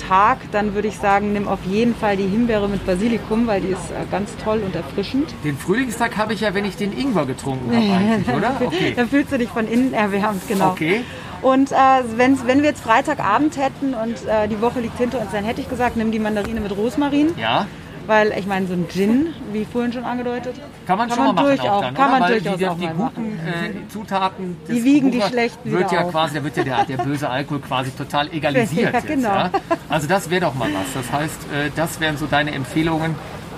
Tag, 0.09 0.39
dann 0.51 0.75
würde 0.75 0.89
ich 0.89 0.97
sagen, 0.97 1.35
nimm 1.35 1.49
auf 1.49 1.59
jeden 1.67 1.95
Fall 1.95 2.17
die 2.17 2.27
Himbeere 2.27 2.67
mit 2.67 2.87
Basilikum, 2.87 3.47
weil 3.47 3.61
die 3.61 3.69
ist 3.69 3.91
äh, 3.91 4.11
ganz 4.11 4.35
toll 4.43 4.63
und 4.65 4.75
erfrischend. 4.75 5.35
Den 5.45 5.59
Frühlingstag 5.59 6.17
habe 6.17 6.33
ich 6.33 6.41
ja, 6.41 6.55
wenn 6.55 6.65
ich 6.65 6.77
den 6.77 6.97
Ingwer 6.97 7.27
getrunken 7.27 7.77
habe 7.77 7.93
eigentlich, 7.93 8.35
oder? 8.35 8.57
Okay. 8.59 8.95
Dann 8.97 9.11
fühlst 9.11 9.33
du 9.33 9.37
dich 9.37 9.51
von 9.51 9.69
innen 9.69 9.93
erwärmt, 9.93 10.49
genau. 10.49 10.71
Okay. 10.71 11.05
Und 11.43 11.73
äh, 11.73 11.77
wenn, 12.17 12.47
wenn 12.47 12.63
wir 12.63 12.71
jetzt 12.71 12.83
Freitagabend 12.83 13.57
hätten 13.57 13.95
und 13.95 14.27
äh, 14.27 14.49
die 14.49 14.61
Woche 14.61 14.81
liegt 14.81 14.99
hinter 14.99 15.21
uns, 15.21 15.31
dann 15.33 15.45
hätte 15.45 15.61
ich 15.61 15.69
gesagt, 15.69 15.97
nimm 15.97 16.11
die 16.11 16.19
Mandarine 16.19 16.61
mit 16.61 16.77
Rosmarin. 16.77 17.35
Ja. 17.39 17.67
Weil 18.07 18.33
ich 18.39 18.47
meine, 18.47 18.67
so 18.67 18.73
ein 18.73 18.87
Gin, 18.89 19.35
wie 19.53 19.67
vorhin 19.67 19.93
schon 19.93 20.05
angedeutet, 20.05 20.55
Kann 20.87 20.97
man 20.97 21.09
Kann 21.09 21.17
schon 21.17 21.27
man 21.27 21.35
mal 21.35 21.57
machen 21.57 21.69
auch 21.69 21.81
dann, 21.83 21.95
kann 21.95 22.11
man 22.11 22.23
Weil 22.23 22.41
durchaus 22.41 22.57
die, 22.59 22.67
auch 22.67 22.79
die 22.79 22.87
guten 22.87 23.39
äh, 23.47 23.89
Zutaten 23.91 24.57
Die 24.67 24.83
wiegen 24.83 25.11
die 25.11 25.19
Kuchen 25.19 25.31
schlechten 25.31 25.71
wird 25.71 25.93
ja 25.93 26.05
auf. 26.05 26.11
quasi, 26.13 26.35
da 26.37 26.43
wird 26.45 26.57
ja 26.57 26.65
der, 26.65 26.85
der 26.87 26.97
böse 27.05 27.29
Alkohol 27.29 27.61
quasi 27.61 27.91
total 27.91 28.33
egalisiert. 28.33 28.93
Ja, 28.95 28.99
jetzt, 28.99 29.07
genau. 29.07 29.29
ja? 29.29 29.51
Also 29.91 30.09
das 30.09 30.31
wäre 30.31 30.41
doch 30.41 30.55
mal 30.55 30.71
was. 30.73 30.95
Das 30.95 31.13
heißt, 31.13 31.39
äh, 31.53 31.71
das 31.77 32.01
wären 32.01 32.17
so 32.17 32.25
deine 32.25 32.53
Empfehlungen, 32.53 33.15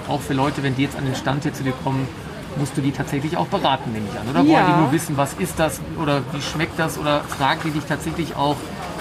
auch 0.09 0.21
für 0.21 0.35
Leute, 0.35 0.65
wenn 0.65 0.75
die 0.75 0.83
jetzt 0.83 0.99
an 0.99 1.05
den 1.05 1.15
Stand 1.15 1.45
hier 1.45 1.55
zu 1.55 1.63
dir 1.63 1.75
kommen, 1.85 2.09
musst 2.57 2.77
du 2.77 2.81
die 2.81 2.93
tatsächlich 2.93 3.37
auch 3.37 3.47
beraten, 3.47 3.93
nehme 3.93 4.07
ich 4.13 4.19
an. 4.21 4.27
Oder 4.29 4.41
wollen 4.41 4.51
Ja. 4.51 4.67
die 4.75 4.81
nur 4.81 4.93
wissen, 4.93 5.17
was 5.17 5.35
ist 5.35 5.59
das 5.59 5.81
oder 6.01 6.23
wie 6.33 6.43
schmeckt 6.43 6.79
das 6.79 6.99
oder 6.99 7.21
fragen 7.25 7.61
die 7.65 7.71
dich 7.71 7.85
tatsächlich 7.85 8.35
auch, 8.37 8.57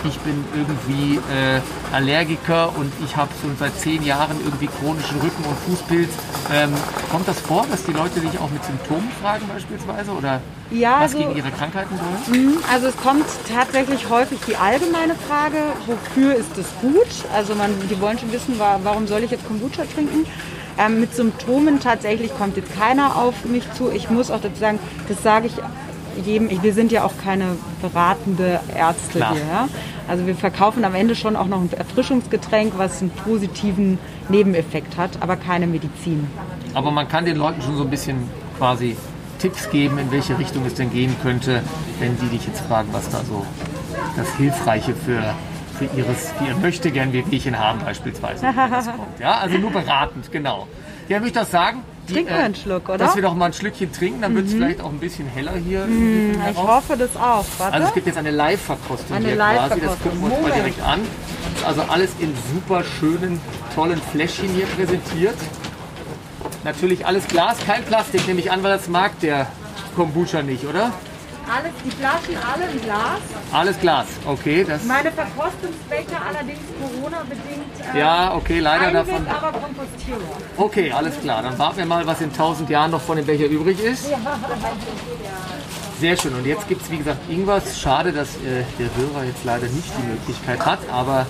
ich 0.06 0.18
bin 0.20 0.46
irgendwie 0.56 1.16
äh, 1.18 1.60
Allergiker 1.94 2.70
und 2.78 2.90
ich 3.04 3.18
habe 3.18 3.30
schon 3.42 3.58
seit 3.60 3.76
zehn 3.78 4.02
Jahren 4.04 4.38
irgendwie 4.46 4.68
chronischen 4.68 5.20
Rücken- 5.20 5.44
und 5.44 5.58
Fußpilz. 5.68 6.10
Ähm, 6.54 6.70
kommt 7.12 7.28
das 7.28 7.38
vor, 7.42 7.66
dass 7.70 7.84
die 7.84 7.92
Leute 7.92 8.22
dich 8.22 8.40
auch 8.40 8.50
mit 8.50 8.64
Symptomen 8.64 9.10
fragen 9.22 9.44
beispielsweise 9.54 10.12
oder 10.12 10.40
Ja, 10.72 10.96
was 11.02 11.02
also- 11.14 11.18
gegen 11.18 11.36
ihre 11.36 11.52
Krankheiten 11.52 12.00
wollen? 12.00 12.58
Also 12.72 12.88
es 12.88 12.96
kommt 12.98 13.26
tatsächlich 13.54 14.08
häufig 14.10 14.40
die 14.48 14.56
allgemeine 14.56 15.16
Frage, 15.28 15.58
wofür 15.86 16.34
ist 16.36 16.58
es 16.58 16.68
gut? 16.82 17.08
Also 17.36 17.56
man, 17.56 17.72
die 17.90 18.00
wollen 18.00 18.18
schon 18.18 18.32
wissen, 18.32 18.58
wa- 18.58 18.80
warum 18.84 19.06
soll 19.06 19.24
ich 19.24 19.32
jetzt 19.32 19.46
Kombucha 19.48 19.84
trinken? 19.94 20.26
Ähm, 20.80 21.02
mit 21.02 21.14
Symptomen 21.14 21.80
tatsächlich 21.82 22.32
kommt 22.38 22.56
jetzt 22.58 22.74
keiner 22.80 23.18
auf 23.18 23.44
mich 23.46 23.64
zu. 23.74 23.92
Ich 23.92 24.10
muss 24.10 24.32
auch 24.32 24.40
dazu 24.42 24.60
sagen, 24.60 24.80
das 25.10 25.22
sage 25.22 25.48
ich 25.48 25.54
jedem, 26.26 26.50
ich- 26.50 26.64
wir 26.64 26.74
sind 26.74 26.92
ja 26.92 27.04
auch 27.04 27.14
keine 27.24 27.58
beratende 27.82 28.60
Ärzte 28.76 29.18
Klar. 29.20 29.34
hier. 29.34 29.42
Ja? 29.42 29.68
Also 30.08 30.26
wir 30.26 30.36
verkaufen 30.36 30.84
am 30.86 30.96
Ende 30.96 31.16
schon 31.16 31.36
auch 31.36 31.48
noch 31.48 31.60
ein 31.60 31.70
Erfrischungsgetränk, 31.78 32.74
was 32.78 33.02
einen 33.02 33.12
positiven 33.12 34.00
Nebeneffekt 34.30 34.98
hat, 34.98 35.12
aber 35.20 35.36
keine 35.36 35.68
Medizin. 35.68 36.28
Aber 36.74 36.92
man 36.92 37.08
kann 37.08 37.26
den 37.26 37.36
Leuten 37.38 37.62
schon 37.62 37.76
so 37.78 37.84
ein 37.84 37.90
bisschen 37.90 38.30
quasi 38.58 38.96
Tipps 39.40 39.70
geben, 39.70 39.98
in 39.98 40.12
welche 40.12 40.38
Richtung 40.40 40.66
es 40.66 40.74
denn 40.76 40.92
gehen 40.92 41.16
könnte, 41.22 41.62
wenn 42.00 42.18
die 42.20 42.28
dich 42.28 42.46
jetzt 42.48 42.62
fragen, 42.62 42.90
was 42.92 43.10
da 43.10 43.20
so 43.20 43.46
das 44.18 44.28
Hilfreiche 44.38 44.94
für, 44.96 45.34
für, 45.80 45.86
ihres, 45.98 46.32
für 46.38 46.46
ihr 46.46 46.56
Möchtegern 46.58 47.14
Wehwehchen 47.14 47.58
haben 47.58 47.80
beispielsweise. 47.80 48.44
wenn 48.44 48.56
das 48.72 48.86
kommt. 48.86 49.20
Ja, 49.20 49.38
also 49.38 49.58
nur 49.58 49.72
beratend, 49.72 50.32
genau. 50.32 50.68
Ja, 51.08 51.18
würde 51.18 51.28
ich 51.28 51.34
das 51.34 51.50
sagen? 51.50 51.84
Die, 52.08 52.14
Trinken 52.14 52.34
wir 52.34 52.44
einen 52.44 52.56
Schluck, 52.56 52.90
oder? 52.90 52.96
Mhm. 52.96 53.00
Dass 53.00 53.16
wir 53.16 53.22
doch 53.24 53.34
mal 53.36 53.46
ein 53.48 53.54
Schlückchen 53.54 53.92
trinken, 53.92 54.22
dann 54.22 54.36
wird 54.36 54.48
es 54.48 54.54
vielleicht 54.54 54.82
auch 54.82 54.90
ein 54.90 55.00
bisschen 55.00 55.28
heller 55.28 55.54
hier. 55.54 55.86
hinten 55.86 56.42
Ich 56.52 56.58
hoffe 56.58 56.98
das 56.98 57.16
auch. 57.16 57.46
Warte. 57.58 57.74
Also 57.74 57.88
es 57.88 57.94
gibt 57.94 58.08
jetzt 58.08 58.18
eine 58.18 58.32
Live-Verkostung 58.32 59.16
Eine 59.16 59.28
hier 59.28 59.36
quasi. 59.36 59.80
Das 59.80 60.00
gucken 60.00 60.20
wir 60.20 60.32
uns 60.34 60.42
mal 60.42 60.52
direkt 60.52 60.82
an. 60.84 61.02
Also 61.66 61.82
alles 61.84 62.12
in 62.20 62.34
super 62.54 62.84
schönen, 62.84 63.40
tollen 63.76 64.02
Fläschchen 64.12 64.50
hier 64.50 64.66
präsentiert. 64.66 65.38
Natürlich 66.64 67.06
alles 67.06 67.28
Glas, 67.28 67.58
kein 67.66 67.84
Plastik, 67.84 68.28
nehme 68.28 68.40
ich 68.40 68.52
an, 68.52 68.64
weil 68.64 68.72
das 68.72 68.88
mag 68.88 69.18
der 69.22 69.48
Kombucha 69.96 70.42
nicht, 70.42 70.66
oder? 70.66 70.92
Alles, 71.50 71.72
die 71.84 71.92
Flaschen 71.92 72.36
alle 72.54 72.72
im 72.72 72.82
Glas. 72.82 73.20
Alles 73.52 73.80
Glas, 73.80 74.06
okay. 74.26 74.64
Das, 74.64 74.84
Meine 74.84 75.12
Verkostungsbecher 75.12 76.22
allerdings 76.28 76.60
Corona-bedingt. 76.80 77.96
Äh, 77.96 78.00
ja, 78.00 78.36
okay, 78.36 78.60
leider 78.60 78.88
Einweg, 78.88 79.08
davon. 79.08 79.28
aber 79.28 79.58
kompostierbar. 79.58 80.38
Okay, 80.58 80.92
alles 80.92 81.20
klar. 81.20 81.42
Dann 81.42 81.58
warten 81.58 81.78
wir 81.78 81.86
mal, 81.88 82.06
was 82.06 82.22
in 82.22 82.30
1000 82.30 82.70
Jahren 82.70 82.92
noch 82.92 83.02
von 83.02 83.18
dem 83.18 83.26
Becher 83.26 83.48
übrig 83.48 83.80
ist. 83.84 84.06
Sehr 86.00 86.16
schön. 86.18 86.36
Und 86.36 86.46
jetzt 86.46 86.68
gibt 86.68 86.84
es, 86.84 86.92
wie 86.92 86.98
gesagt, 86.98 87.18
Ingwers. 87.30 87.80
Schade, 87.80 88.14
dass 88.14 88.36
äh, 88.36 88.64
der 88.78 88.90
Hörer 88.96 89.26
jetzt 89.26 89.44
leider 89.44 89.66
nicht 89.68 89.92
die 89.98 90.08
Möglichkeit 90.08 90.64
hat, 90.66 90.80
aber 90.92 91.26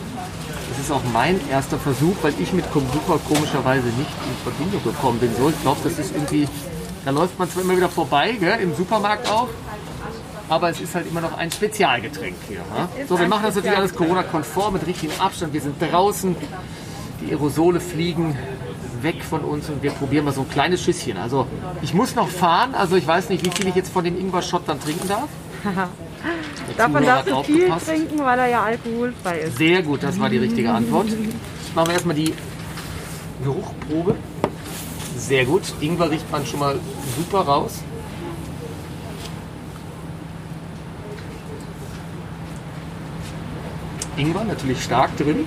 es 0.71 0.79
ist 0.85 0.91
auch 0.91 1.01
mein 1.13 1.39
erster 1.49 1.79
Versuch, 1.79 2.15
weil 2.21 2.33
ich 2.39 2.51
mit 2.53 2.69
Kombucha 2.71 3.19
komischerweise 3.27 3.87
nicht 3.87 4.11
in 4.27 4.43
Verbindung 4.43 4.83
gekommen 4.83 5.19
bin. 5.19 5.33
So, 5.35 5.49
ich 5.49 5.61
glaube, 5.61 5.79
das 5.83 5.97
ist 5.97 6.13
irgendwie, 6.13 6.47
da 7.05 7.11
läuft 7.11 7.39
man 7.39 7.49
zwar 7.49 7.63
immer 7.63 7.77
wieder 7.77 7.89
vorbei, 7.89 8.33
gell, 8.39 8.59
im 8.59 8.75
Supermarkt 8.75 9.27
auch, 9.31 9.47
aber 10.49 10.69
es 10.69 10.81
ist 10.81 10.95
halt 10.95 11.07
immer 11.07 11.21
noch 11.21 11.37
ein 11.37 11.51
Spezialgetränk 11.51 12.35
hier. 12.47 12.59
Ne? 12.59 13.05
So, 13.07 13.19
wir 13.19 13.27
machen 13.27 13.43
das 13.43 13.55
natürlich 13.55 13.77
alles. 13.77 13.95
Corona-konform 13.95 14.73
mit 14.73 14.87
richtigem 14.87 15.19
Abstand. 15.19 15.53
Wir 15.53 15.61
sind 15.61 15.75
draußen, 15.79 16.35
die 17.21 17.31
Aerosole 17.31 17.79
fliegen 17.79 18.35
weg 19.01 19.23
von 19.23 19.41
uns 19.41 19.69
und 19.69 19.81
wir 19.81 19.91
probieren 19.91 20.25
mal 20.25 20.33
so 20.33 20.41
ein 20.41 20.49
kleines 20.49 20.83
Schüsschen. 20.83 21.17
Also 21.17 21.47
ich 21.81 21.93
muss 21.93 22.15
noch 22.15 22.27
fahren, 22.27 22.75
also 22.75 22.95
ich 22.95 23.07
weiß 23.07 23.29
nicht, 23.29 23.45
wie 23.45 23.51
viel 23.51 23.67
ich 23.67 23.75
jetzt 23.75 23.93
von 23.93 24.03
dem 24.03 24.19
Ingwer-Shot 24.19 24.63
dann 24.67 24.79
trinken 24.79 25.07
darf. 25.07 25.29
Davon 26.77 27.03
darfst 27.03 27.29
du 27.29 27.43
viel 27.43 27.55
aufgepasst. 27.63 27.87
trinken, 27.87 28.19
weil 28.19 28.39
er 28.39 28.47
ja 28.47 28.63
alkoholfrei 28.63 29.39
ist. 29.39 29.57
Sehr 29.57 29.83
gut, 29.83 30.03
das 30.03 30.19
war 30.19 30.29
die 30.29 30.37
richtige 30.37 30.71
Antwort. 30.71 31.07
Machen 31.75 31.87
wir 31.87 31.93
erstmal 31.93 32.15
die 32.15 32.33
Geruchprobe. 33.43 34.15
Sehr 35.17 35.45
gut. 35.45 35.63
Ingwer 35.81 36.11
riecht 36.11 36.29
man 36.31 36.45
schon 36.45 36.59
mal 36.59 36.79
super 37.17 37.41
raus. 37.41 37.79
Ingwer 44.19 44.43
natürlich 44.43 44.83
stark 44.83 45.15
drin, 45.17 45.45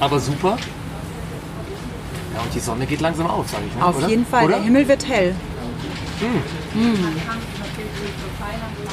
aber 0.00 0.18
super. 0.20 0.56
Ja, 2.34 2.40
und 2.42 2.54
die 2.54 2.60
Sonne 2.60 2.86
geht 2.86 3.00
langsam 3.00 3.26
auf, 3.26 3.48
sage 3.48 3.64
ich. 3.68 3.74
Ne? 3.76 3.84
Auf 3.84 3.96
Oder? 3.98 4.08
jeden 4.08 4.26
Fall, 4.26 4.44
Oder? 4.44 4.54
der 4.56 4.64
Himmel 4.64 4.88
wird 4.88 5.06
hell. 5.08 5.34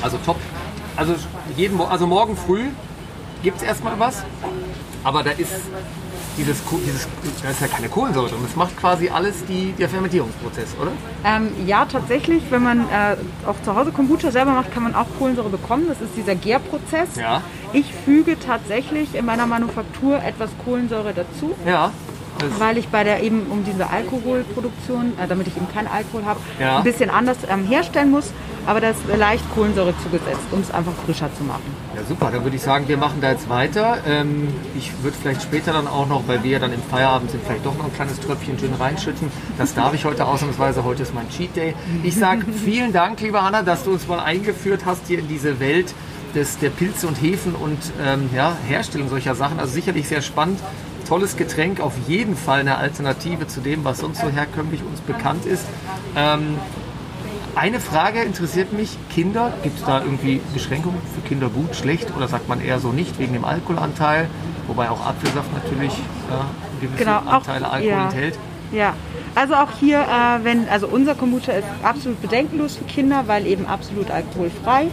Also 0.02 0.18
top. 0.26 0.38
Also, 0.96 1.16
jeden, 1.56 1.78
Mo- 1.78 1.86
also 1.86 2.06
morgen 2.08 2.36
früh 2.36 2.66
gibt 3.44 3.58
es 3.58 3.64
erstmal 3.64 3.98
was. 4.00 4.24
Aber 5.04 5.24
da 5.24 5.32
ist 5.32 5.52
dieses, 6.38 6.62
dieses, 6.86 7.08
da 7.41 7.50
ist 7.50 7.62
ja 7.62 7.67
keine 7.67 7.89
Kohlensäure 7.89 8.30
drin. 8.30 8.39
Das 8.44 8.56
macht 8.56 8.78
quasi 8.78 9.10
alles 9.10 9.46
die, 9.46 9.74
der 9.74 9.89
Fermentierungsprozess, 9.89 10.76
oder? 10.82 10.91
Ähm, 11.26 11.50
ja, 11.65 11.86
tatsächlich, 11.86 12.44
wenn 12.50 12.63
man 12.63 12.80
äh, 12.82 13.15
auch 13.48 13.62
zu 13.63 13.76
Hause 13.76 13.91
Kombucha 13.91 14.32
selber 14.32 14.52
macht, 14.52 14.72
kann 14.72 14.84
man 14.84 14.96
auch 14.96 15.08
Kohlensäure 15.17 15.50
bekommen. 15.50 15.86
Das 15.88 16.02
ist 16.02 16.15
dieser 16.15 16.36
Gärprozess. 16.36 17.15
Ja. 17.15 17.41
Ich 17.74 17.94
füge 18.06 18.38
tatsächlich 18.39 19.15
in 19.15 19.26
meiner 19.26 19.46
Manufaktur 19.46 20.22
etwas 20.24 20.50
Kohlensäure 20.65 21.13
dazu. 21.13 21.56
Ja. 21.65 21.91
Das, 22.41 22.60
weil 22.60 22.77
ich 22.77 22.88
bei 22.89 23.04
der 23.04 23.23
eben 23.23 23.47
um 23.49 23.63
diese 23.63 23.89
Alkoholproduktion, 23.89 25.13
äh, 25.19 25.27
damit 25.27 25.47
ich 25.47 25.56
eben 25.58 25.67
keinen 25.73 25.88
Alkohol 25.88 26.25
habe, 26.25 26.39
Ja. 26.60 26.77
ein 26.77 26.84
bisschen 26.84 27.10
anders 27.10 27.38
ähm, 27.49 27.65
herstellen 27.65 28.12
muss. 28.12 28.32
Aber 28.67 28.80
da 28.80 28.91
ist 28.91 28.99
leicht 29.17 29.43
Kohlensäure 29.56 29.91
zugesetzt, 30.04 30.45
um 30.51 30.62
es 30.62 30.69
einfach 30.69 30.91
frischer 31.06 31.30
zu 31.36 31.43
machen. 31.43 31.63
ja, 31.95 32.04
super. 32.08 32.30
Dann 32.32 32.43
würde 32.43 32.56
ich 32.56 32.62
sagen, 32.62 32.88
wir 32.88 32.97
machen 32.97 33.19
da 33.19 33.32
jetzt 33.32 33.49
weiter. 33.49 33.97
Ähm, 34.08 34.49
ich 34.77 34.91
würde 35.01 35.17
vielleicht 35.19 35.41
später 35.41 35.73
dann 35.73 35.88
auch 35.88 36.08
noch, 36.08 36.27
weil 36.27 36.43
wir 36.43 36.51
ja 36.51 36.60
dann 36.60 36.71
im 36.71 36.82
Feierabend 36.84 37.32
sind, 37.32 37.43
vielleicht 37.43 37.65
doch 37.65 37.75
noch 37.75 37.86
ein 37.86 37.93
kleines 37.93 38.19
Tröpfchen 38.19 38.60
Gin 38.60 38.73
reinschütten. 38.80 39.32
Das 39.58 39.73
darf 39.73 39.95
ich 39.95 40.06
heute 40.06 40.25
ausnahmsweise. 40.27 40.84
Heute 40.84 41.01
ist 41.01 41.13
mein 41.15 41.27
Cheat 41.30 41.56
Day. 41.56 41.73
Ich 42.04 42.15
sage 42.15 42.45
vielen 42.51 42.93
Dank, 42.93 43.19
liebe 43.21 43.41
Hanna, 43.41 43.63
dass 43.63 43.84
du 43.84 43.91
uns 43.93 44.08
mal 44.08 44.19
eingeführt 44.19 44.82
hast 44.86 45.08
hier 45.08 45.17
in 45.19 45.27
diese 45.27 45.60
Welt 45.60 45.93
des, 46.36 46.60
der 46.60 46.69
Pilze 46.69 47.08
und 47.08 47.15
Hefen 47.19 47.56
und 47.56 47.80
ähm, 48.06 48.30
ja, 48.34 48.56
Herstellung 48.67 49.10
solcher 49.10 49.34
Sachen. 49.34 49.60
Also 49.60 49.73
sicherlich 49.73 50.08
sehr 50.08 50.21
spannend. 50.21 50.60
Tolles 51.12 51.36
Getränk, 51.36 51.82
auf 51.82 51.91
jeden 52.08 52.38
Fall 52.38 52.62
eine 52.62 52.78
Alternative 52.78 53.45
zu 53.45 53.60
dem, 53.60 53.84
was 53.84 53.97
sonst 53.97 54.21
so 54.21 54.30
herkömmlich 54.30 54.82
uns 54.82 55.02
bekannt 55.02 55.45
ist. 55.45 55.65
Ähm, 56.15 56.58
eine 57.54 57.82
Frage 57.82 58.21
interessiert 58.21 58.71
mich, 58.71 58.97
Kinder, 59.13 59.52
gibt 59.62 59.78
es 59.80 59.84
da 59.84 60.00
irgendwie 60.00 60.39
Beschränkungen 60.54 61.02
für 61.13 61.19
Kinder 61.28 61.50
gut, 61.50 61.76
schlecht 61.76 62.15
oder 62.15 62.30
sagt 62.30 62.47
man 62.47 62.62
eher 62.62 62.80
so 62.80 62.93
nicht 62.93 63.19
wegen 63.19 63.34
dem 63.34 63.43
Alkoholanteil, 63.43 64.30
wobei 64.67 64.89
auch 64.89 65.06
Apfelsaft 65.06 65.54
natürlich 65.54 65.91
ja, 66.30 66.45
gewisse 66.80 67.04
Genau, 67.04 67.17
auch- 67.17 67.34
Anteile 67.34 67.69
Alkohol 67.69 67.91
ja. 67.91 68.04
enthält. 68.06 68.39
Ja, 68.71 68.93
also 69.36 69.56
auch 69.56 69.71
hier, 69.82 70.00
äh, 70.00 70.45
wenn, 70.45 70.69
also 70.69 70.88
unser 70.88 71.13
Kombucha 71.15 71.52
ist 71.52 71.67
absolut 71.84 72.21
bedenkenlos 72.21 72.78
für 72.78 72.86
Kinder, 72.86 73.24
weil 73.28 73.45
eben 73.47 73.65
absolut 73.65 74.10
alkoholfrei. 74.10 74.88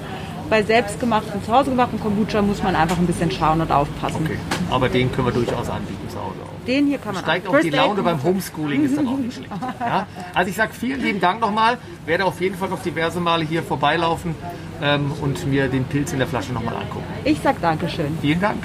Bei 0.50 0.62
selbstgemachten, 0.62 1.44
zu 1.44 1.52
Hause 1.52 1.70
gemachten 1.70 2.00
Kombucha 2.00 2.40
muss 2.40 2.62
man 2.62 2.74
einfach 2.74 2.96
ein 2.96 3.06
bisschen 3.06 3.30
schauen 3.30 3.61
und 3.61 3.70
aufpassen. 3.70 4.24
Okay. 4.24 4.38
Aber 4.70 4.88
den 4.88 5.12
können 5.12 5.26
wir 5.26 5.32
durchaus 5.32 5.68
anbieten 5.68 6.08
zu 6.08 6.16
Hause 6.18 6.37
auch. 6.42 6.66
Den 6.66 6.87
hier 6.87 6.98
kann 6.98 7.14
man 7.14 7.22
Steigt 7.22 7.48
auch 7.48 7.61
die 7.61 7.70
Laune 7.70 8.02
beim. 8.02 8.22
Homeschooling, 8.22 8.84
ist 8.84 8.96
dann 8.96 9.08
auch 9.08 9.18
nicht 9.18 9.34
schlecht. 9.34 9.50
Ja? 9.80 10.06
Also 10.34 10.50
ich 10.50 10.56
sage 10.56 10.72
vielen 10.72 11.02
lieben 11.02 11.20
Dank 11.20 11.40
nochmal, 11.40 11.78
werde 12.06 12.24
auf 12.24 12.40
jeden 12.40 12.56
Fall 12.56 12.68
noch 12.68 12.82
diverse 12.82 13.20
Male 13.20 13.44
hier 13.44 13.62
vorbeilaufen 13.62 14.34
ähm, 14.82 15.12
und 15.20 15.46
mir 15.46 15.68
den 15.68 15.84
Pilz 15.84 16.12
in 16.12 16.18
der 16.18 16.28
Flasche 16.28 16.52
nochmal 16.52 16.76
angucken. 16.76 17.04
Ich 17.24 17.38
sag 17.42 17.61
Dankeschön. 17.61 18.18
Vielen 18.20 18.40
Dank. 18.40 18.62